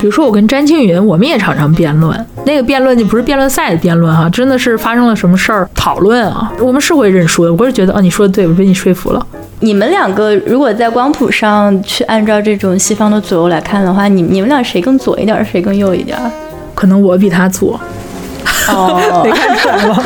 [0.00, 7.54] 比如说我跟詹青云，我们也常常辩论，那个辩论就不是辩论赛的辩论哈，真的是发生了什么事儿讨论啊，我们是会认输的。
[7.54, 9.26] 我是觉得，哦，你说的对，我被你说服了。
[9.60, 16.18] 你们两个如果在光谱上去按照这种西方的左右来看的话，你你们俩谁更左一点，谁更右一点？
[16.74, 17.80] 可能我比他左。
[18.68, 19.96] 哦， 没看出来吗？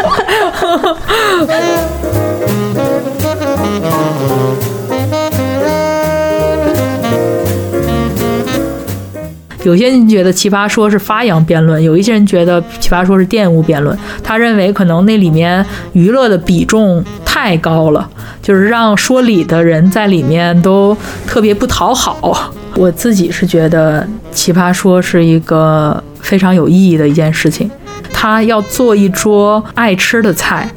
[9.65, 13.97] 有些人觉得《奇葩说》是发扬辩论，有一些人觉得《奇葩说》是玷污辩论。
[14.23, 18.09] 他认为可能那里面娱乐的比重太高了，
[18.41, 22.53] 就是让说理的人在里面都特别不讨好。
[22.77, 24.03] 我自己是觉得
[24.35, 27.69] 《奇葩说》是一个非常有意义的一件事情。
[28.13, 30.71] 他要做一桌爱吃的菜，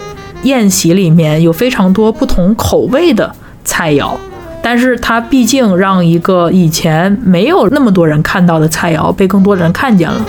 [0.44, 3.32] 宴席里面有非常多不同口味的
[3.64, 4.16] 菜肴。
[4.62, 10.26] 但是它毕竟让一个以前没有那么多人看到的菜肴被更多人看见了。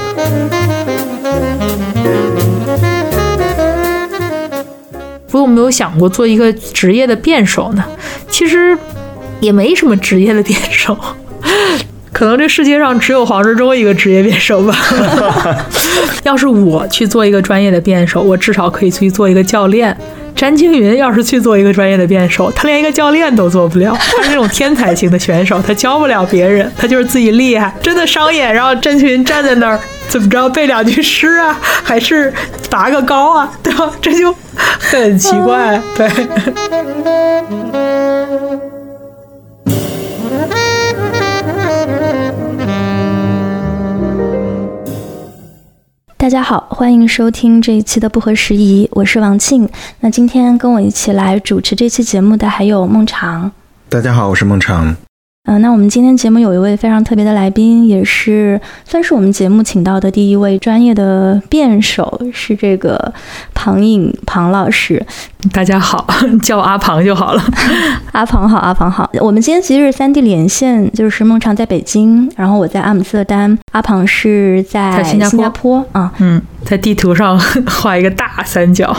[5.31, 7.85] 我有没有想过做一个职业的辩手呢，
[8.29, 8.77] 其实
[9.41, 10.97] 也没什么职业的辩手，
[12.13, 14.77] 可能这世界上只有黄志忠一个职业辩手吧。
[16.25, 19.97] 要是我去做一个专业的辩手，我至少可以去做一个教练。
[20.37, 23.97] 詹青云要是去做一个专业的辩手，他连一个教练都做不了。
[23.99, 28.53] 他是那种天才型的选手，他教不了别人，他就是自己厉害，真的商演。
[28.53, 32.33] 然后詹青云站在那儿，怎么着背两句诗啊，还是
[32.69, 33.91] 拔个高啊，对吧？
[34.01, 34.35] 这就
[34.79, 36.09] 很奇怪，对。
[46.23, 49.69] 大家好，欢迎收听这一期的不合时宜，我是王庆。
[49.99, 53.51] 那今天跟我一起来主持这期节目的还有孟尝。
[53.89, 54.95] 大家好，我是孟尝。
[55.45, 63.13] 嗯，那我们今天节目有一位非常特别的来宾，也是算是我们节目请到的第一位专业的辩手，是这个
[63.53, 65.05] 庞颖庞老师。
[65.53, 66.07] 大家好，
[66.45, 67.43] 叫我阿庞就好了。
[68.13, 69.11] 阿庞好，阿庞好。
[69.21, 76.13] 我们今天其实是三地连线，就是孟尝在北京，然后我在阿姆斯特丹，阿庞是在新加坡啊。
[76.21, 77.37] 嗯，在地图上
[77.67, 78.97] 画一个大三角。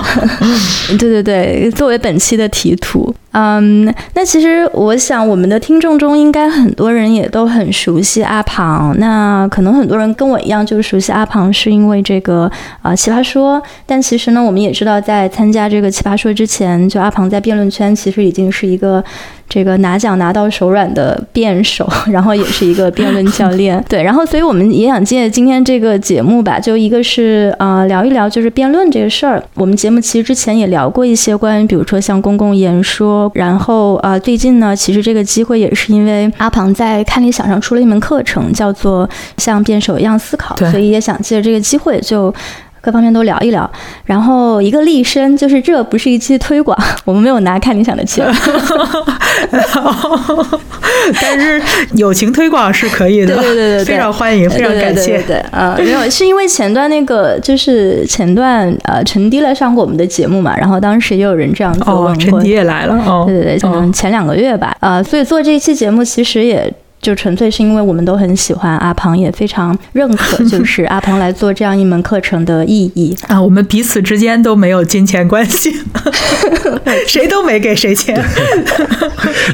[0.89, 3.16] 对对对，作为本期的题图。
[3.33, 8.97] 嗯，那其实我想，我们的听众中应该很多人也都很熟悉阿庞。
[8.99, 12.49] 那可能很多人跟我一样，就是熟悉阿庞是因为这个
[12.81, 13.61] 啊奇葩说。
[13.85, 19.03] 但其实呢，我们也知道，在参加这个奇葩说之前，就阿庞在辩论圈其实已经是一个。
[19.53, 29.44] 这个拿奖拿到手软的辩手， 然后也是一个辩论教练， 对，然后所以我们也想借今天这个节目吧，就一个是呃聊一聊就是辩论这个事儿。
[29.53, 42.34] 我们节目其实之前也聊过一些关于，比如说像公共演说，然后啊最近呢，其实这个机会也是因为阿庞在看理想上出了一门课程，叫做像辩手一样思考，所以也想借这个机会就。
[42.83, 43.71] 各方面都聊一聊，
[44.03, 48.27] 然后一个立身，就是这不是一期推广， 我们没有拿看理想的钱，
[51.21, 51.61] 但是
[51.94, 66.69] 友情推广是可以的，对对对，非常欢迎，非常感谢，对啊，没有，是因为前段那个就是前段呃陈迪来上过我们的节目嘛，然后当时也有人这样做问，陈迪也来了，哦，对对对，可能前两个月吧，啊，所以做这一期节目其实也。
[67.03, 73.40] 就纯粹是因为我们都很喜欢阿庞，也非常认可， 就是阿庞来做这样一门课程的意义 啊。
[73.40, 75.72] 我们彼此之间都没有金钱关系，
[77.06, 78.18] 谁都没给谁钱，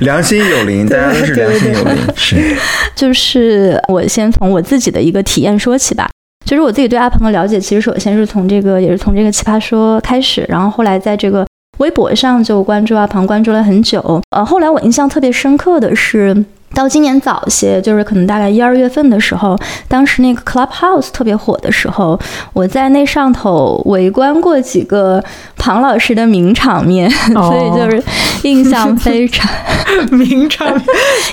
[0.02, 1.96] 良心有灵，大家都是良心有灵。
[2.16, 2.56] 是，
[2.96, 6.08] 就是我先从我自己的一个体验说起吧。
[6.46, 11.46] 其实我自己对阿鹏的了解，其实首先是从这个，也是从这个奇葩说开始，然后后来在这个
[11.80, 14.22] 微博上就关注阿鹏，关注了很久。
[14.30, 16.46] 呃，后来我印象特别深刻的是。
[16.74, 19.58] 到今年早些，就是可能大概一二月份的时候，
[19.88, 22.20] 当时那个 Clubhouse 特别火的时候，
[22.54, 25.24] 我在那上头围观过几个
[25.58, 28.02] 庞老师的名场面， 所以就是
[28.44, 29.50] 印象非常
[30.12, 30.82] 名场面，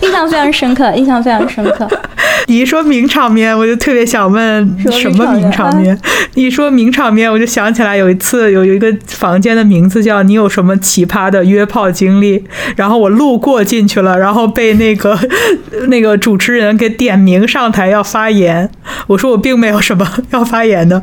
[0.02, 1.87] 印象非常深刻，印象非常深刻。
[2.49, 5.99] 你一说名场面，我就特别想问什么名场面？
[6.34, 12.44] 一说名场面，我就想起来有一次有有一个房间的名字叫“你有什么奇葩的约炮经历”，
[12.76, 15.19] 然后我路过进去了，然后被那个。
[15.88, 18.70] 那个主持人给点名上台要发言，
[19.06, 21.02] 我说我并没有什么 要发言的。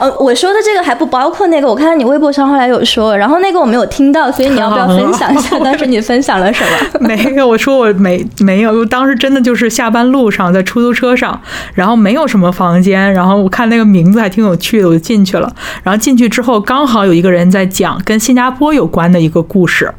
[0.00, 6.64] 呃，我说的这个还不包括那个，我看到你微博上后来有说，然后那个我没有听到，所以你要不要分享一下当时你分享了什
[6.98, 6.98] 么？
[7.06, 11.40] 没有，我说我没没有，我当时真的就是下班路上在出租车上，
[11.74, 15.54] 然后没有什么房间，然后我看那个名字还挺有趣的，我就进去了。
[15.84, 19.92] 然后进去之后，刚好有一个人在讲跟新加坡有关的一个故事。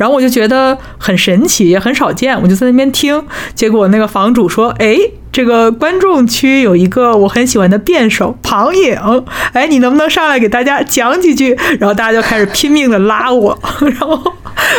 [0.00, 3.22] 然后我就觉得很神奇，也很少见，我就在那边听。
[3.54, 4.96] 结果那个房主说：“哎。”
[5.32, 8.96] 这个观众区有一个我很喜欢的辩手庞颖，
[9.52, 11.56] 哎，你能不能上来给大家讲几句？
[11.78, 14.20] 然后大家就开始拼命的拉我， 然后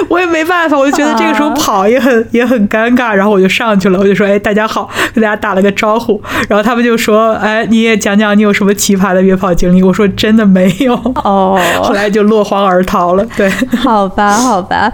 [0.09, 9.81] 我也没办法，我就觉得这个时候跑也很也很尴尬，然后我就上去了，我就说，哎，大家好，跟大家打了个招呼，然后他们就说，哎，你也讲讲你有什么奇葩的约跑经历？
[9.81, 10.93] 我说真的没有
[11.23, 13.25] 哦， 后来就落荒而逃了。
[13.37, 14.91] 对，好吧，好吧，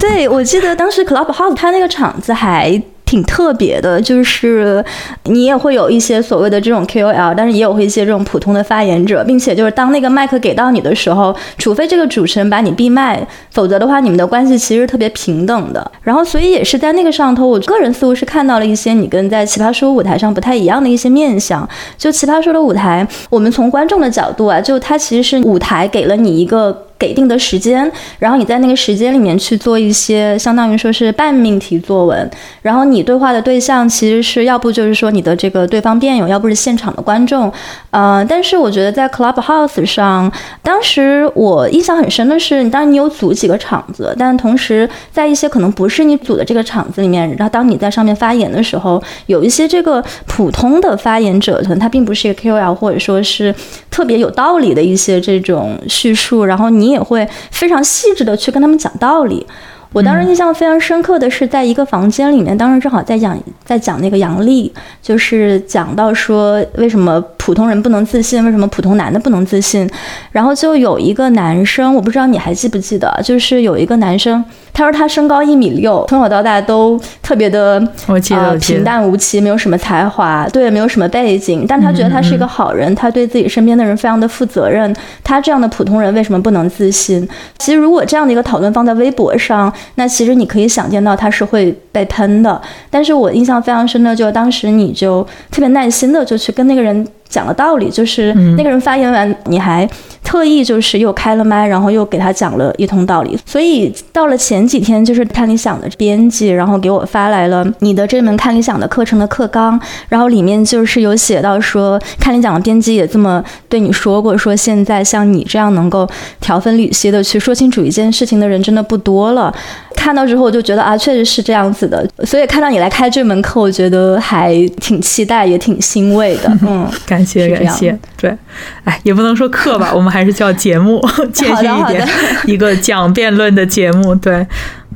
[0.00, 2.80] 对我记得当时 Clubhouse 它那个场子还。
[3.14, 4.84] 挺特别的，就是
[5.26, 15.88] 你也会有一些所谓的这种 KOL，但是也有一些这种普通的发言者，并且就是当那个麦克给到你的时候，除非这个主持人把你闭麦，否则的话，你们的关系其实特别平等的。
[16.02, 21.68] 然后，所以也是在那个上头，我个人似乎是看到了一些你跟在奇葩说舞台上不太一样的一些面相。
[21.96, 26.76] 就奇葩说的舞台，我们从观众的角度啊，就它其实是舞台给了你一个。
[26.98, 32.30] 给定的时间，然后你在那个时间里面去做一些相当于说是半命题作文，
[32.62, 37.52] 然后你对话的对象其实是要不就是说你的这个对方辩友，要不是现场的观众，
[37.90, 40.32] 呃，但是我觉得在 Clubhouse 上，
[40.62, 53.54] 当时我印象很深的是，当然你有组几个场子，但同时在一些可能不是你组的这个场子里面，然后当你在上面发言的时候，有一些这个普通的发言者，可能他并不是一个 KOL，或者说是
[53.90, 56.83] 特别有道理的一些这种叙述，然后你。
[56.84, 59.46] 你也会非常细致的去跟他们讲道理。
[59.92, 69.86] 我当时印象非常深刻的是，在一个房间里面，当时正好在讲在讲那个杨笠，就是讲到说为什么普通人不能自信，为什么普通男的不能自信。
[70.32, 74.42] 然后就有一个男生，我不知道你还记不记得，就是有一个男生。
[74.72, 81.66] 他说他身高一米六，从小到大都特别的呃平淡无奇，没有什么才华，对，没有什么背景。
[81.68, 84.96] 但他觉得他是一个好人，他对自己身边的人非常的负责任。
[85.22, 87.28] 他这样的普通人为什么不能自信？
[87.58, 92.58] 其实如果这样的一个讨论放在微博上，那其实你可以想见到他是会被喷的。
[92.88, 97.06] 但是我印象非常深的，就当时你就特别耐心的就去跟那个人。
[97.34, 99.88] 讲了道理，就是那个人发言完，你还
[100.22, 103.36] 特意就是又开了麦，然后又给他讲了一通道理。
[103.44, 109.78] 所以到了前几天，就是看理想的编辑，然后给我发来了你的这门看理想的课程的课纲，
[110.08, 116.08] 然后里面就是有写到说，看理想的编辑也这么对你说过，说现在像你这样能够
[116.40, 119.52] 条分缕析的去说清楚一件事情的人真的不多了。
[119.96, 122.06] 看到之后我就觉得啊，确实是这样子的。
[122.24, 126.52] 所以看到你来开这门课，我觉得还挺期待，也挺欣慰的。
[126.62, 127.23] 嗯，感。
[127.24, 128.36] 感谢感谢，对，
[128.84, 131.00] 哎，也不能说课吧，我们还是叫节目，
[131.32, 132.08] 谦虚一点，
[132.46, 134.14] 一个讲辩论的节目。
[134.14, 134.46] 对，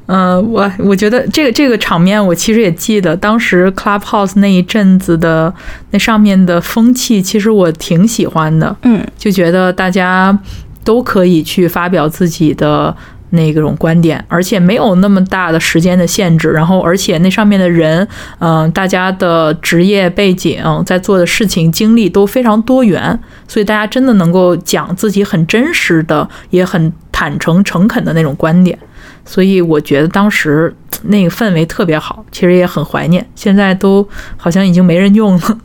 [0.07, 5.53] 嗯，我我觉得这个这个场面，我其实也记得，当时 Clubhouse 那一阵子的
[5.91, 10.39] 那上面的风气，其实我挺喜欢的，嗯，就觉得大家
[10.85, 12.95] 都可以去发表自己的。
[13.31, 18.07] 那种观点，而且没有那么大的时间的限制，然后而且那上面的人，
[18.39, 28.79] 嗯，大家的职业背景，在做的事情经历都非常多元，所以大家真的能够讲自己很真实的，也很坦诚诚恳的那种观点，
[29.25, 35.59] 所以我觉得当时那个氛围特别好，其实也很怀念，现在都好像已经没人用了。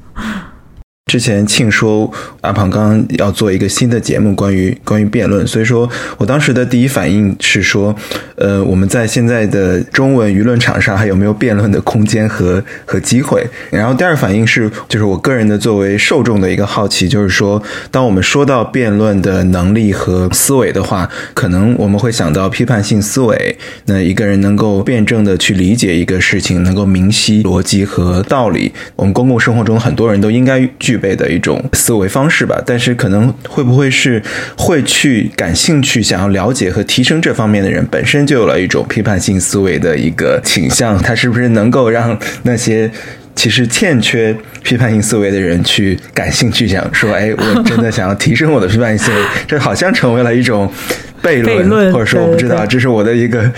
[1.05, 2.11] 之前庆说
[2.41, 7.94] 阿庞刚刚要做一个新的节目，关于关于辩论，所以说我当时的第一反应是说，
[8.35, 13.45] 呃，我们在现在的中文舆论场上还有没有辩论的空间和和机会？
[13.69, 30.92] 然后第二反应是，就是我个人的作为受众的一个好奇，就是说，当我们说到辩论的能力和思维的话，可能我们会想到批判性思维，那一个人能够辩证的去理解一个事情，能够明晰逻辑和道理，我们公共生活中很多人都应该具。
[30.97, 34.21] 备的一种思维方式吧，但是可能会不会是
[34.57, 42.89] 会去感兴趣、想要了解和提升这方面的人，本身就有了一种批判性思维的一个倾向，他是不是能够让那些
[43.35, 50.71] 其实欠缺批判性思维的人去感兴趣，想说，哎，我真的想要提升我的批判性思维，这好像成为了一种。
[51.24, 53.50] 悖论，或者说我不知道，这是我的一个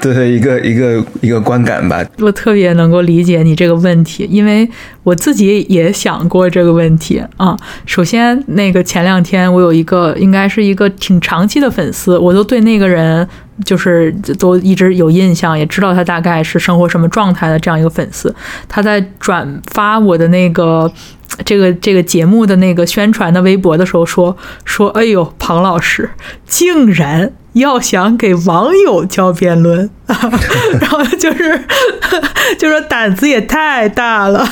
[0.00, 2.04] 对对一个一个一个观感吧。
[2.18, 4.68] 我特别能够理解你这个问题，因为
[5.02, 7.56] 我自己也想过这个问题啊。
[7.84, 13.28] 首先，那个前两天我有一个应该是一个挺长期的粉丝，我都对那个人
[13.64, 18.34] 就是都一直有印象，也知道他大概是生活什么状态的这样一个粉丝。
[18.68, 20.90] 他在转发我的那个。
[21.44, 26.10] 这个这个节目的那个宣传的微博的时候说说，哎呦，庞老师
[26.44, 31.64] 竟然要想给网友教辩论， 然后就是
[32.58, 34.44] 就说胆子也太大了，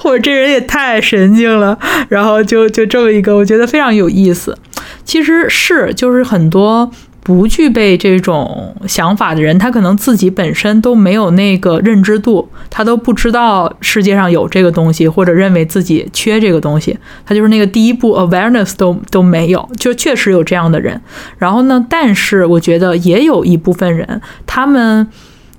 [0.00, 4.56] 或者这人也太神经了，然后就就这么一个，我觉得非常有意思。
[5.04, 6.90] 其实是就是很多。
[7.26, 21.02] 不具备这种想法的人，他可能自己本身都没有那个认知度，他都不知道世界上有这个东西，或者认为自己缺这个东西，他就是那个第一步 awareness 都都没有，就确实有这样的人。
[21.38, 25.08] 然后呢，但是我觉得也有一部分人，他们。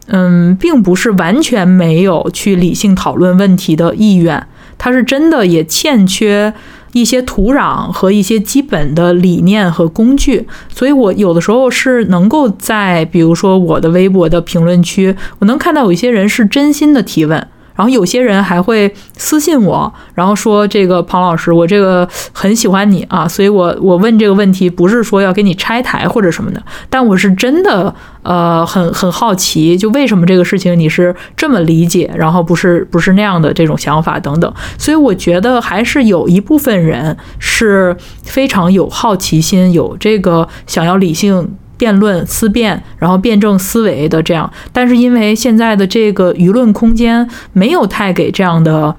[0.10, 4.48] 嗯，并不是完全没有去理性讨论问题的意愿，
[4.78, 6.54] 他是真的也欠缺
[6.94, 17.48] 一些土壤和一些基本的理念和工具，所以我有的时候是能够在，比如说我的微博的评论区，我能看到有一些人是真心的提问。
[17.78, 27.94] 然后有些人还会私信我，然后说这个庞老师，我这个很喜欢你啊，所以我我问这个问题不是说要给你拆台或者什么的，但我是真的
[28.24, 41.48] 呃很 很好奇，就为什么这个事情你是这么理解，然后不是不是那样的这种想法等等，所以我觉得还是有一部分人是非常有好奇心，有这个想要理性。
[41.78, 48.96] 辩论、思辨，然后辩证思维的这样，但是因为现在的这个舆论空间没有太给这样的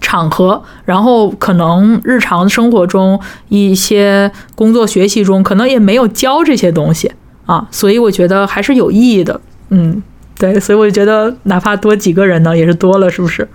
[0.00, 3.18] 场合，然后可能日常生活中
[3.48, 7.10] 一些工作学习中，可能也没有教这些东西
[7.46, 9.40] 啊，所以我觉得还是有意义的。
[9.70, 10.02] 嗯，
[10.38, 13.48] 对，所以我就觉得哪怕多几个人呢，也是多了，是不是？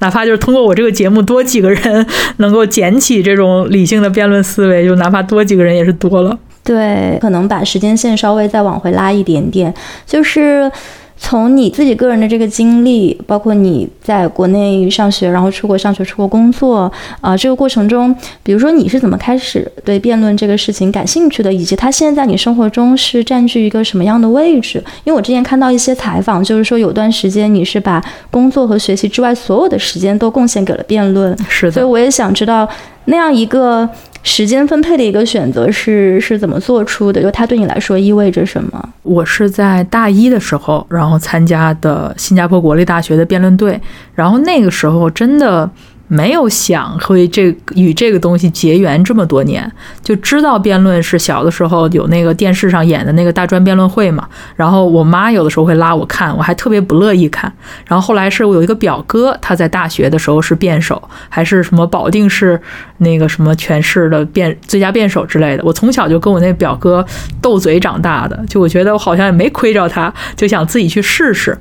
[0.00, 2.06] 哪怕就是通过我这个节目多几个人
[2.38, 6.38] 能够捡起这种理性的辩论思维，就哪怕多几个人也是多了。
[6.64, 9.72] 对，可能把时间线稍微再往回拉一点点，
[10.06, 10.70] 就是
[11.16, 16.90] 从你自己个人的这个经历，包括你在国内上学，然后出国上学、出国工作
[17.20, 24.82] 啊，这个过程中，比如说你是怎么开始对辩论这个事情感兴趣的，以及它现在在你生活中是占据一个什么样的位置？
[25.04, 32.68] 因为我之前看到一些采访，就是说有段时间你是把工作和学习之外所有的时间都贡献给了辩论，是的，所以我也想知道
[33.06, 33.88] 那样一个。
[34.26, 37.20] 时间分配的一个选择是是怎么做出的？
[37.20, 38.88] 就它对你来说意味着什么？
[39.02, 43.78] 我是在大一的时候，然后参加的新加坡国立大学的辩论队，
[44.14, 45.70] 然后那个时候真的。
[46.06, 49.70] 没有想会这与这个东西结缘这么多年，
[50.02, 54.28] 就知道辩论是小的时候有那个电视上演的那个大专辩论会嘛。
[54.54, 57.52] 然后我妈有的时候会拉我看，我还特别不乐意看。
[57.86, 62.60] 然后后来是我有一个表哥，他在大学的时候是辩手，还是什么保定市
[62.98, 65.64] 那个什么全市的辩最佳辩手之类的。
[65.64, 67.04] 我从小就跟我那表哥
[67.40, 71.58] 斗嘴长大的，就我觉得我好像也没亏着他，就想自己去试试。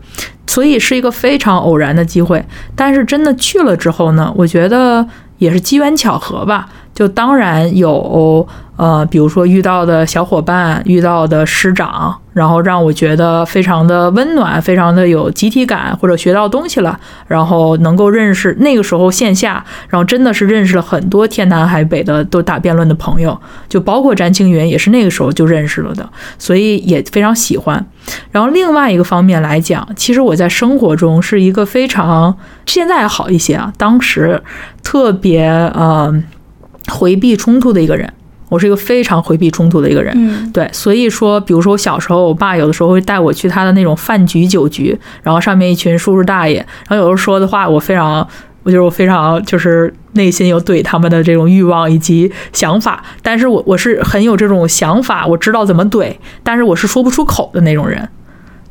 [0.47, 2.43] 所以是一个非常偶然的机会，
[2.75, 5.07] 但是真的去了之后呢，我觉得
[5.38, 6.69] 也是机缘巧合吧。
[6.93, 26.07] 就当然有，呃，比如说遇到的小伙伴，遇到的师长，然后让我觉得非常的温暖，非常的有集体感，或者学到东西了，然后能够认识那个时候线下，然后真的是认识了很多天南海北的都打辩论的朋友，就包括詹青云也是那个时候就认识了的，
[26.38, 27.83] 所以也非常喜欢。
[28.31, 32.35] 然后另外一个方面来讲，其实我在生活中是一个非常
[32.65, 34.41] 现在好一些啊，当时
[34.83, 36.23] 特别呃。
[36.90, 38.12] 回避冲突的一个人，
[38.50, 40.13] 我是一个非常回避冲突的一个人。
[40.16, 48.28] 嗯，对，所以说，比如说我小时候，我爸有的时候会带我去他的那种饭局、酒局，然后上面一群叔叔大爷，然后有时候说的话，我非常，
[48.63, 56.13] 我觉得我非常就是内心有怼他们的这种欲望以及想法，但是我我是很有这种想法，我知道怎么怼，
[56.44, 58.08] 但是我是说不出口的那种人。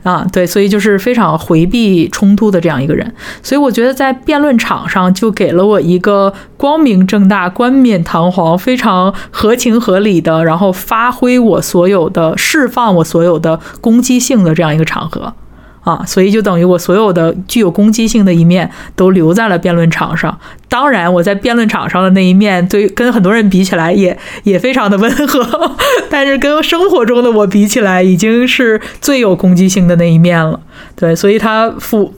[0.02, 15.35] 啊，对，所以就是非常回避冲突的这样一个人，所以我觉得在辩论场上就给了我一个光明正大、冠冕堂皇、非常合情合理的，然后发挥我所有的、释放我所有的攻击性的这样一个场合。
[15.82, 20.38] 啊，所以就等于我所有的具有攻击性的一面都留在了辩论场上。
[20.68, 25.72] 当然，我在辩论场上的那一面，对跟很多人比起来也也非常的 温和，
[26.08, 30.58] 但是跟生活中的我比起来，已经是最有攻击性的那一面了。
[30.96, 32.14] 对，所以他复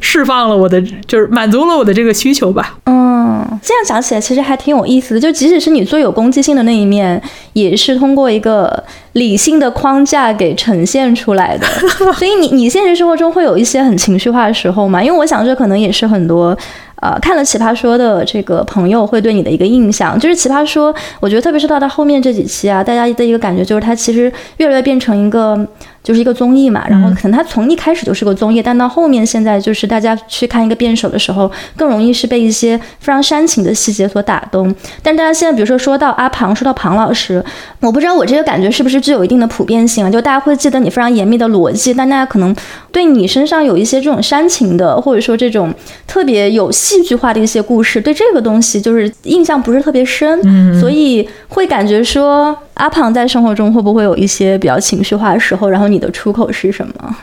[0.00, 2.78] 释放了我的，就是满足了我的这个需求吧。
[2.86, 5.20] 嗯，这样讲起来其实还挺有意思的。
[5.20, 7.20] 就即使是你最有攻击性的那一面，
[7.52, 8.82] 也是通过一个。
[9.12, 11.66] 理性的框架给呈现出来的，
[12.16, 15.04] 所以你你现实生活中会有一些很情绪化的时候吗？
[15.04, 16.56] 因为我想这可能也是很多，
[16.96, 25.68] 呃，看了《奇葩说》的这个朋友会对你的一个印象，就是《奇葩说》，我觉得特别是到它后面这几期啊，大家的一个感觉就是它其实越来越变成一个。
[26.02, 34.74] 就是一个综艺嘛，然后可能它从一开始就是个综艺，但到后面现在就是大家去看一个辩手的时候，更容易是被一些非常煽情的细节所打动。
[35.02, 37.44] 但大家现在比如说说到阿庞，说到庞老师，
[37.80, 42.54] 我不知道我这个感觉是不是具有一定的普遍性啊，就大家会记得你非常严密的逻辑，但大家可能
[42.90, 45.72] 对你身上有一些这种煽情的，或者说这种
[46.06, 50.80] 特别有戏剧化的一些故事，对这个东西就是印象不是特别深，嗯。
[50.80, 57.16] 所以会感觉说阿庞在生活中会不会有一些比较情绪化的时候，然后你的出口是什么？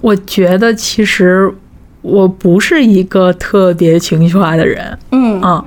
[0.00, 1.52] 我觉得其实
[2.02, 5.64] 我不是一个特别情绪化的人，嗯啊，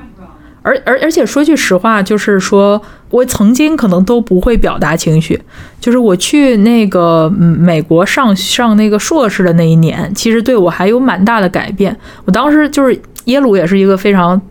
[0.61, 5.39] 而而而且说句实话，就是说我曾经可能都不会表达情绪，
[5.79, 11.95] 就是我去那个嗯美国上上那个硕士的那一年，其实对我还有蛮大的改变。
[12.25, 14.41] 我当时就是耶鲁也是一个非常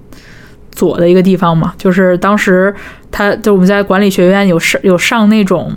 [0.80, 2.74] 左的一个地方嘛，就是当时
[3.10, 5.70] 他就我们在管理学院有上有上那种。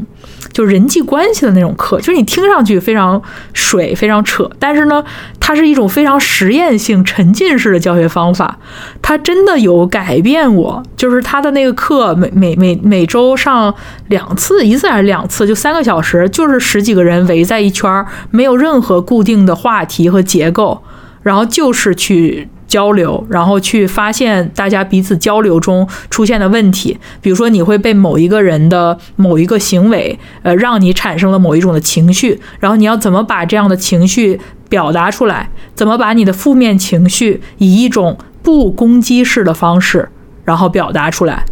[0.51, 3.19] 就人际关系的那种课，就是你听上去非常
[3.53, 5.03] 水、非常扯，但是呢，
[5.39, 8.59] 它是一种非常实验性、沉浸式的教学方法，
[9.01, 10.83] 它真的有改变我。
[10.95, 13.73] 就是他的那个课，每每每每周上
[14.09, 20.83] 两次，一次还是两次，就三个小时，就是十几个人围在一圈儿，没有任何固定的话题和结构，
[21.23, 22.47] 然后就是去。
[22.73, 26.97] 交流，然后去发现大家彼此交流中出现的问题。
[27.21, 34.39] 比如说，你会被某一个人的某一个行为，呃，让你产生了某一种的情绪，然后你要怎么把这样的情绪
[34.69, 35.51] 表达出来？
[35.75, 40.09] 怎么把你的负面情绪以一种不攻击式的方式，
[40.43, 41.43] 然后表达出来？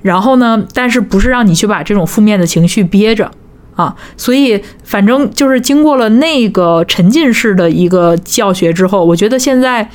[0.00, 3.30] 然后呢，但是不是让你去把这种负面的情绪憋着
[3.80, 3.96] 啊？
[4.16, 9.88] 所以，反正就是经过了那个沉浸式的一个教学之后，我觉得现在。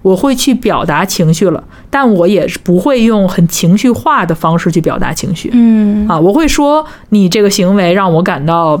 [0.00, 5.50] 我会去表达情绪了，但我也是不会用很情绪化的方式去表达情绪。
[5.52, 8.80] 嗯啊，我会说你这个行为让我感到，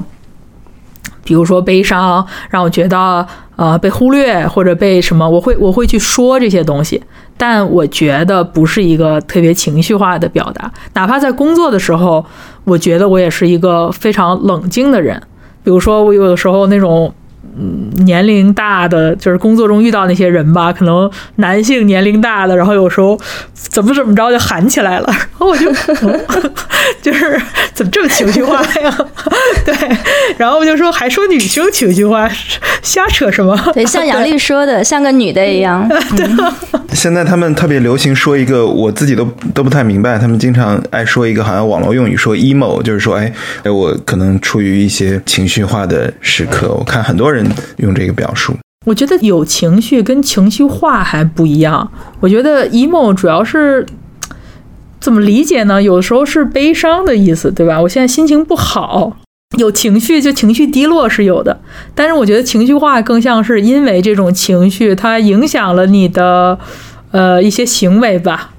[1.24, 3.26] 比如说悲伤，让我觉得
[3.58, 7.02] 呃被忽略或者被什么，我会我会去说这些东西，
[7.36, 10.72] 但我觉得不是一个特别情绪化的表达。
[10.94, 12.24] 哪怕在工作的时候，
[12.64, 15.20] 我觉得我也是一个非常冷静的人。
[15.62, 17.12] 比如说我有的时候那种。
[17.58, 23.18] 嗯，年龄大的就是工作中遇到那些人吧，可能男性年龄大的，然后有时候
[23.54, 25.70] 怎么怎么着就喊起来了，然 后我就、
[26.02, 26.20] 嗯、
[27.02, 27.40] 就是
[27.74, 28.98] 怎么这么情绪化呀？
[29.64, 29.74] 对，
[30.38, 32.28] 然后我就说还说女生情绪化，
[32.82, 33.58] 瞎扯什么？
[33.74, 35.88] 对，像杨丽说的，像个女的一样。
[36.16, 36.26] 对。
[36.94, 46.72] 现在他们特别流行说一个，我自己都都不太明白，他们经常爱说一个好像网络用语说 emo，就是说，哎，哎，我可能处于一些情绪化的时刻。
[46.72, 47.47] 我看很多人
[47.78, 48.54] 用这个表述。
[48.86, 51.90] 我觉得有情绪跟情绪化还不一样。
[52.20, 53.84] 我觉得 emo 主要是
[55.00, 55.82] 怎么理解呢？
[55.82, 57.80] 有的时候是悲伤的意思，对吧？
[57.82, 59.16] 我现在心情不好。
[59.58, 61.58] 有情绪就情绪低落是有的，
[61.94, 66.58] 但是我觉得情绪化更像是因为这种情绪它影响了你的
[67.12, 68.50] 呃一些行为吧，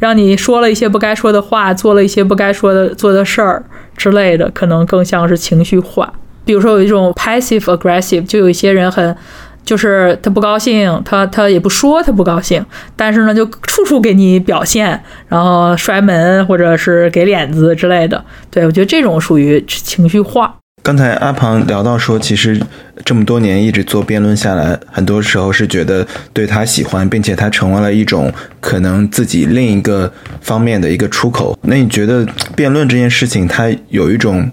[0.00, 3.64] 让你说了一些不该说的话，做了一些不该说的做的事儿
[3.96, 6.12] 之类的，可能更像是情绪化。
[6.44, 9.16] 比如说有一种 passive aggressive，就有一些人很。
[9.64, 18.24] 就是他不高兴，他他也不说他不高兴，但是呢，就处处给你表现，然后摔门或者是给脸子之类的。
[18.50, 20.52] 对我觉得这种属于情绪化。
[20.82, 22.60] 刚才阿庞聊到说，其实
[23.04, 31.56] 这么多年一直做辩论下来，很多时候是觉得对他喜欢，并且他成为了一种可能自己另一个方面的一个出口。
[31.62, 32.26] 那你觉得
[32.56, 34.50] 辩论这件事情，它有一种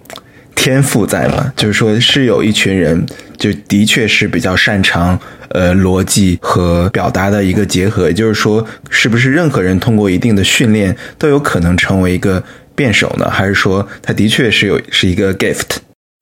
[0.59, 1.53] 天赋在吗？
[1.55, 3.05] 就是说是有一群人。
[3.37, 5.17] 就的确是比较擅长
[5.51, 12.43] 呃逻辑和表达的一个结合，也就是说，是不是任何人通过一定的训练都有可能成为一个
[12.75, 13.29] 辩手呢？
[13.29, 15.77] 还是说他的确是有是一个 gift？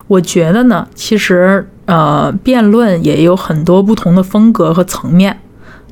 [0.07, 5.39] 我觉得呢，其实呃，辩论也有很多不同的风格和层面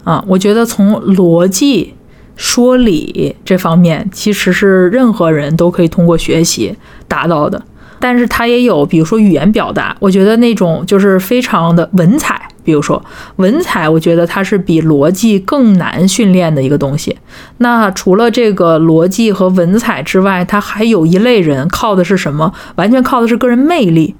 [0.03, 0.23] 啊。
[0.27, 1.95] 我觉得从逻辑、
[2.35, 6.75] 说理这方面，其实是任何人都可以通过学习
[7.07, 7.59] 达到的。
[8.05, 12.39] 但是它也有，比如说语言表达，我觉得那种就是非常的文采。
[12.63, 13.03] 比如说
[13.37, 17.17] 文采，我觉得它是比逻辑更难训练的一个东西。
[17.57, 22.53] 那除了这个逻辑和文采之外，它还有一类人靠的是什么？
[22.75, 24.13] 完全靠的是个人魅力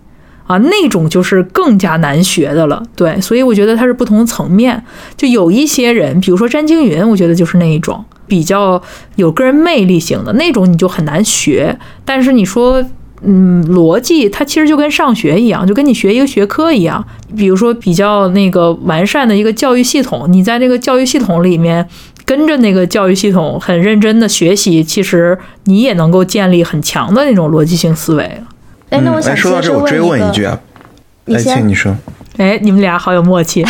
[0.48, 2.82] 啊，那种就是更加难学的了。
[2.96, 4.84] 对，所以我觉得它是不同层面。
[5.16, 8.82] 就有一些人，比如说詹青云，我觉得就是那一种比较
[9.18, 11.78] 有个人魅力型的那种，你就很难学。
[12.04, 12.84] 但是你说。
[13.26, 17.04] 嗯，逻辑它其实就跟上学一样，就跟你学一个学科一样。
[17.36, 21.88] 比如说比较那个完善的一个教育系统，你在这个教育系统里面
[22.24, 28.24] 跟着那个教育系统很认真的学习，其实你也能够建立很强的那种逻辑性思维。
[28.90, 30.60] 哎，那我想说到这，我追问一句啊，
[31.26, 31.96] 来，请你说。
[32.38, 33.66] 哎，你们俩好有默契。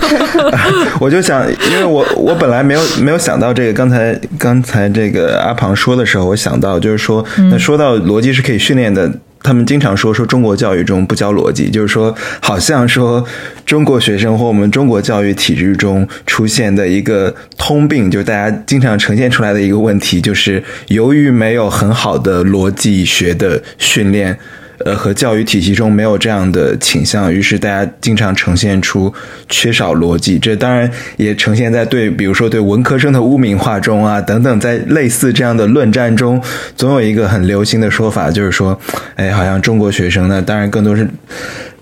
[1.00, 9.10] 我就想，因为我我本来没有没有想到这个，刚才刚才这个阿庞说的时候，我想到就是说，那说到逻辑是可以训练的，
[9.42, 13.24] 他们经常说说中国教育中不教逻辑，就是说好像说
[13.64, 24.38] 中国学生或我们中国教育体制中出现的一个通病，就是大家经常呈现出来的一个问题，就是由于没有很好的逻辑学的训练。
[24.84, 29.12] 呃，和教育体系中没有这样的倾向，于是大家经常呈现出
[29.48, 30.38] 缺少逻辑。
[30.38, 36.42] 这当然也呈现在对，比如说对文科生的污名化中啊，等等，在类似这样的论战中，
[36.76, 38.78] 总有一个很流行的说法，就是说，
[39.16, 41.06] 哎，好像中国学生呢，当然更多是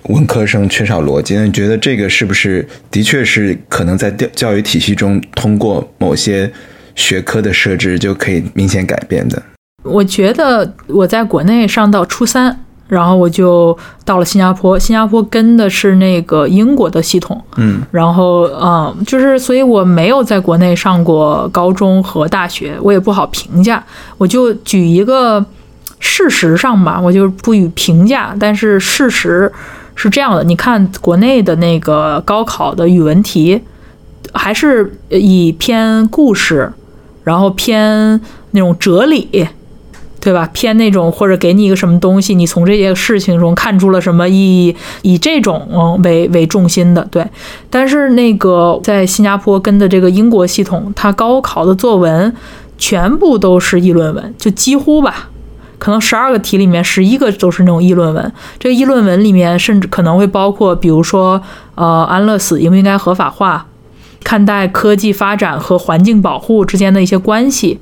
[0.05, 1.37] 文科生缺少逻辑。
[1.37, 6.51] 那你觉得这个是不是的确是可能在教教育体系中通过某些
[6.97, 9.41] 学科的设置就可以明显改变的？
[9.85, 12.65] 我觉得我在国内上到初三。
[12.89, 23.85] 然后我就到了新加坡，新加坡跟的是那个英国的系统，嗯，然后嗯，就是所以我没有在国内上过高中和大学，我也不好评价。
[24.17, 25.45] 我就举一个
[26.01, 28.35] 事实上吧，我就不予评价。
[28.41, 29.53] 但是事实
[29.95, 33.61] 是这样的，你看国内的那个高考的语文题，
[34.33, 36.73] 还是以偏故事，
[37.23, 38.19] 然后偏
[38.53, 39.47] 那种哲理。
[40.29, 40.47] 对吧？
[40.53, 44.77] 偏那种或者给你一个什么东西，你从这些事情中看出了什么意义？
[45.01, 47.27] 以这种为为重心的，对。
[47.71, 52.31] 但是那个在新加坡跟的这个英国系统，它高考的作文
[52.77, 55.31] 全部都是议论文，就几乎吧，
[55.79, 58.31] 可能十二个题里面十一个都是那种议论文。
[58.59, 61.41] 这个议论文里面甚至可能会包括，比如说，
[61.75, 63.65] 呃，安乐死应不应该合法化？
[64.23, 67.79] 看待科技发展和环境保护之间的一些关系。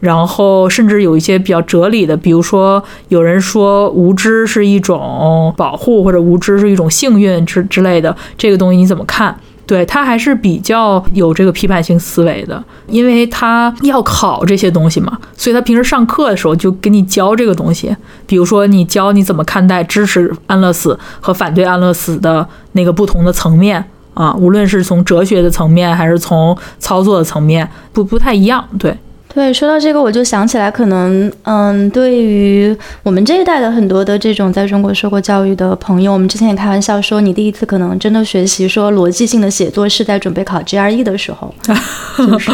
[0.00, 9.34] 然后甚至有一些比较哲理的，比如说有人说无知是一种保护，或者无知是一种幸运之之类的，这个东西你怎么看？
[9.66, 17.94] 对他还是比较有这个批判性思维的，因为他要考这些东西嘛，所以他平时上课的时候就给你教这个东西，
[18.26, 23.84] 比如说你教你怎么看待支持安乐死和反对安乐死的那个不同的层面
[24.14, 28.96] 啊，无论是从哲学的层面还是从操作的层面，不不太一样，对。
[29.32, 41.54] 对，说到这个，我就想起来，可能，嗯，对于我们这一代的很多的这种在中国受过教育的朋友，我们之前也开玩笑说，你第一次可能真的学习说逻辑性的写作是在准备考 GRE 的时候，
[42.18, 42.50] 就是，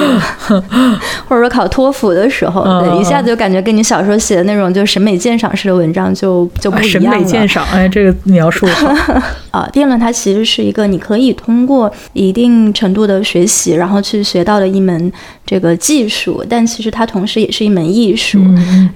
[1.27, 7.11] 或者说考托福的时候，对，一下子就感觉跟你小时候写的那种就审美鉴赏式的文章就就不一样了。
[7.11, 8.67] 审美鉴赏，哎，这个描述
[9.51, 15.11] 啊，辩论它其实是一个你可以通过一定程度的学习，然后去学到的一门
[15.47, 18.39] 这个技术，但其实它同时也是一门艺术。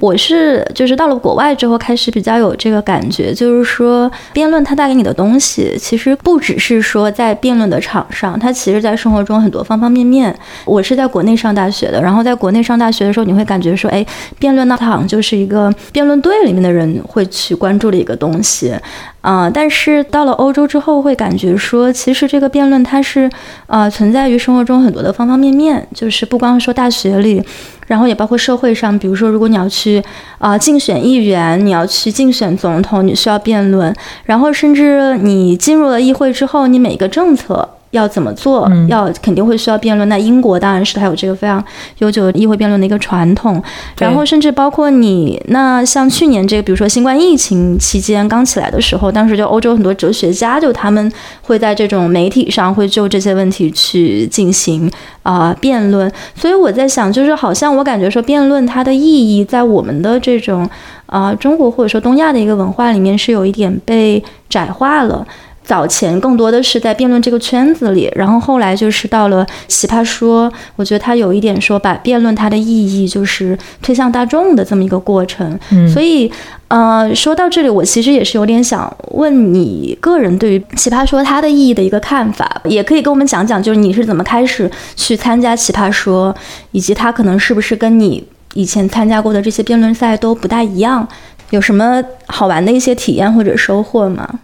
[0.00, 10.36] 我是就是到了国外之后，开始比较有这个感觉，就是说辩论它带给你的东西，其实不只是说在辩论的场上，它其实在生活中很多方方面面。
[10.64, 14.04] 我是在国内上大学的，然后在国内上大学的时候，你会感觉说，哎，
[14.38, 18.74] 辩论那它好像就是一个辩论队里面的人会去关注的一个东西。
[19.20, 23.30] 啊，但是到了欧洲之后，会感觉说，其实这个辩论它是，
[23.66, 27.42] 啊，存在于生活中很多的方方面面，就是不光说大学里，
[27.86, 30.02] 然后也包括社会上，比如说，如果你要去
[30.38, 37.68] 啊竞选议员，你要去竞选总统，你需要辩论，然后甚至你进入了议会之后，你每个政策。
[37.90, 38.70] 要怎么做？
[38.88, 40.08] 要肯定会需要辩论。
[40.08, 41.62] 那英国当然是它有这个非常
[41.98, 43.62] 悠久的议会辩论的一个传统。
[43.98, 54.90] 然后甚至包括你，那像去年这个，比如说新冠疫情期间刚起来的时候，当时就欧洲很多哲学家就他们会在这种媒体上会就这些问题去进行
[55.22, 56.10] 啊辩论。
[56.34, 60.68] 所以我在想，就是好像我感觉说辩论它的意义在我们的这种
[61.06, 65.26] 啊中国或者说东亚的一个文化里面是有一点被窄化了。
[65.70, 75.56] 早前更多的是在辩论这个圈子里，然后后来就是到了奇葩说，我觉得它有一点说把辩论它的意义就是推向大众的这么一个过程。
[75.70, 76.28] 嗯，所以
[76.66, 86.34] 呃，说到这里，我其实也是有点想问你个人对于奇葩说它的意义的一个看法，也可以跟我们讲讲，就是你是怎么开始去参加奇葩说，
[86.72, 91.06] 以及它可能是不是跟你以前参加过的这些辩论赛都不大一样，
[91.50, 94.40] 有什么好玩的一些体验或者收获吗？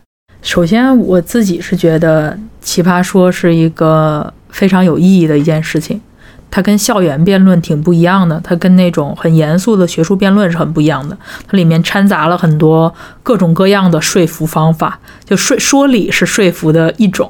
[0.47, 2.31] 首先，我自己是觉得
[2.61, 6.01] 《奇葩说》是一个非常有意义的一件事情。
[6.49, 11.19] 它跟校园辩论挺不一样的，它跟那种很严肃的学术辩论是很不一样的。
[11.49, 17.29] 它里面掺杂了很多各种各样的说服方法，就说说理是说服的一种，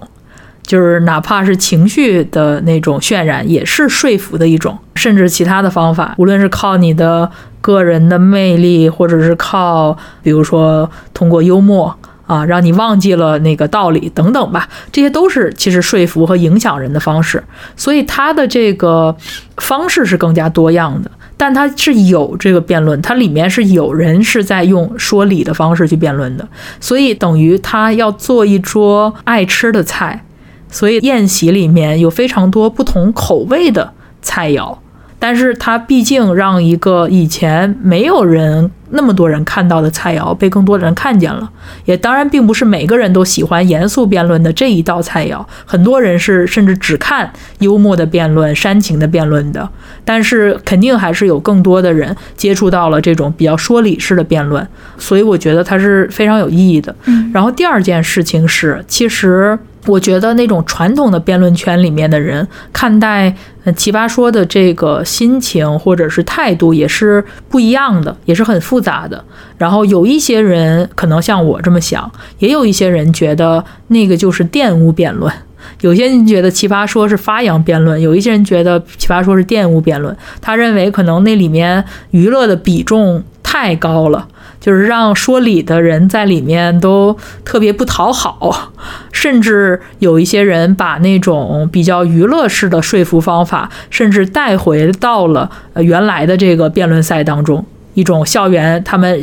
[0.62, 7.30] 就是哪怕是情绪的那种渲染也是说服的一种，甚至其他的方法，无论是靠你的
[7.62, 11.96] 个人的魅力，或者是靠，比如说通过幽默。
[12.26, 17.42] 啊，让你忘记了那个道理等等吧，这些都是其实说服和影响人的方式。
[17.76, 19.16] 所以他的这个
[19.58, 26.46] 方式是更加多样的，但他是有这个辩论，它里面是有人是在用说理的方式去辩论的。
[26.80, 30.24] 所以等于他要做一桌爱吃的菜，
[30.70, 34.76] 所以宴席里面有非常多不同口味的菜肴。
[35.18, 41.48] 但是他毕竟让一个以前没有人那么多人看到的菜肴被更多的人看见了，
[41.84, 47.30] 也当然并不是每个人都喜欢严肃辩论的这一道菜肴，很多人是甚至只看
[47.60, 49.68] 幽默的辩论、煽情的辩论的。
[50.04, 54.66] 但是肯定还是有更多的人接触到了这种比较说理式的辩论，
[54.98, 56.94] 所以我觉得它是非常有意义的。
[57.32, 59.58] 然后第二件事情是，其实。
[59.86, 69.24] 我觉得那种传统的辩论圈里面的人看待呃奇葩说的这个心情或者是态度也是不一样的，也是很复杂的。
[69.56, 75.32] 然后有一些人可能像我这么想，也有一些人觉得那个就是玷污辩论。
[75.80, 80.16] 有些人觉得奇葩说是发扬辩论，有一些人觉得奇葩说是玷污辩论。
[80.40, 84.28] 他认为可能那里面娱乐的比重太高了。
[84.66, 88.72] 就是让说理的人在里面都特别不讨好，
[89.12, 99.20] 甚至有一些人把那种比较娱乐式的说服方法，甚至带回到了呃原来的这个辩论赛当中，一种校园他们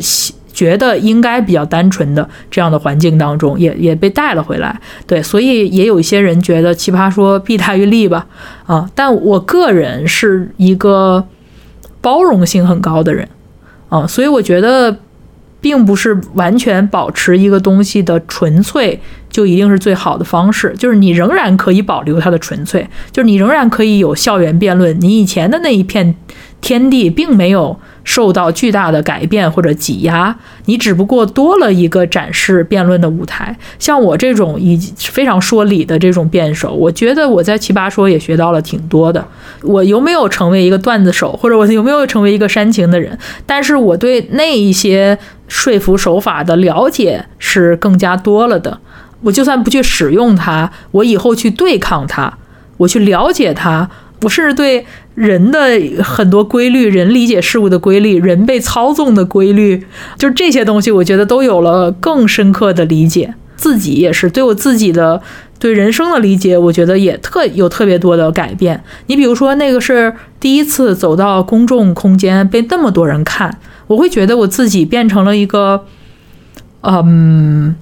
[0.50, 4.80] 觉得应该比较单纯的这样的环境当中，也也被带了回来。
[5.06, 8.24] 对，所以也有一些人觉得奇葩说弊大于利吧，
[8.64, 11.26] 啊，但我个人是一个
[12.00, 13.28] 包容性很高的人，
[13.90, 14.96] 啊，所以我觉得。
[15.64, 19.00] 并不是完全保持一个东西的纯粹
[19.30, 26.14] 就一定是最好的方式，就是你仍然可以保留它的纯粹，就是你仍然可以有校园辩论，你以前的那一片
[26.60, 27.80] 天地并没有。
[28.06, 33.56] 受到巨大的改变或者挤压，你只不过多了一个展示辩论的舞台。
[33.78, 39.26] 像我这种以非常说理的这种辩手，我觉得我在奇葩说也学到了挺多的。
[39.62, 43.18] 我有没有成为一个段子手，或者我有没有成为一个煽情的人？
[43.46, 48.78] 但是我对那一些说服手法的了解是更加多了的。
[49.22, 52.32] 我就算不去使用它，我以后去对抗它，
[52.76, 53.88] 我去了解它。
[54.22, 55.58] 我甚至对人的
[56.02, 59.84] 很多规律、人理解事物的规律、人被操纵的规律，
[60.16, 63.34] 就是这些东西，我觉得都有了更深刻的理解。
[63.56, 65.20] 自己也是对我自己的
[65.58, 68.82] 对人生的理解，我觉得也特有特别多的改变。
[69.06, 75.84] 你比如说，那个是第一次走到公众空间被那么多人看，我会觉得我自己变成了一个，
[76.82, 77.74] 嗯，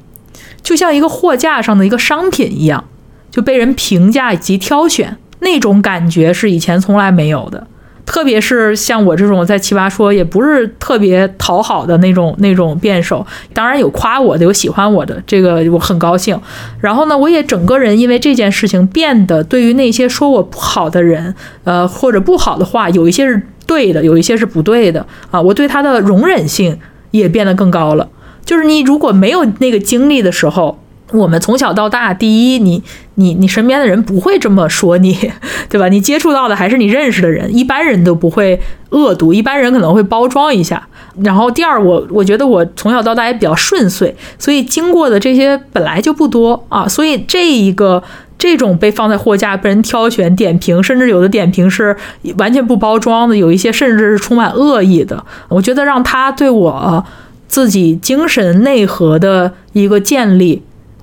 [0.63, 2.85] 就像一个货架上的一个商品一样，
[3.31, 5.17] 就被人评价以及挑选。
[5.41, 7.67] 那种感觉是以前从来没有的，
[8.07, 16.41] 特别是像我这种在奇葩说也不是特别讨好的那种那种辩手，当然有夸我的，有喜欢我的，这个我很高兴。
[16.81, 21.35] 然后呢，我也整个人因为这件事情变得对于那些说我不好的人，
[21.65, 26.79] 呃或者不好的话，有一些是对的，有一些是不对的啊，我对他的容忍性
[27.13, 28.09] 也变得更高了。
[28.45, 30.82] 就是你如果没有那个经历的时候。
[31.13, 32.83] 我们从小到大，第一，你
[33.17, 35.31] 你你身边的人不会这么说你，
[35.69, 35.89] 对吧？
[35.89, 40.89] 你接触到的还是你认识的人，一般人都不会恶毒，一般人可能会包装一下。
[41.23, 46.89] 然后第二，我我觉得我从小到大也比较顺遂，所以经过的这些本来就不多啊。
[46.89, 48.03] 所以这一个
[48.39, 51.95] 这种被放在货架被人挑选点评，甚至有的点评是
[52.39, 55.23] 完全不包装的，有一些甚至是充满恶意的。
[55.49, 57.05] 我觉得让他对我
[57.47, 60.63] 自己精神内核的一个建立。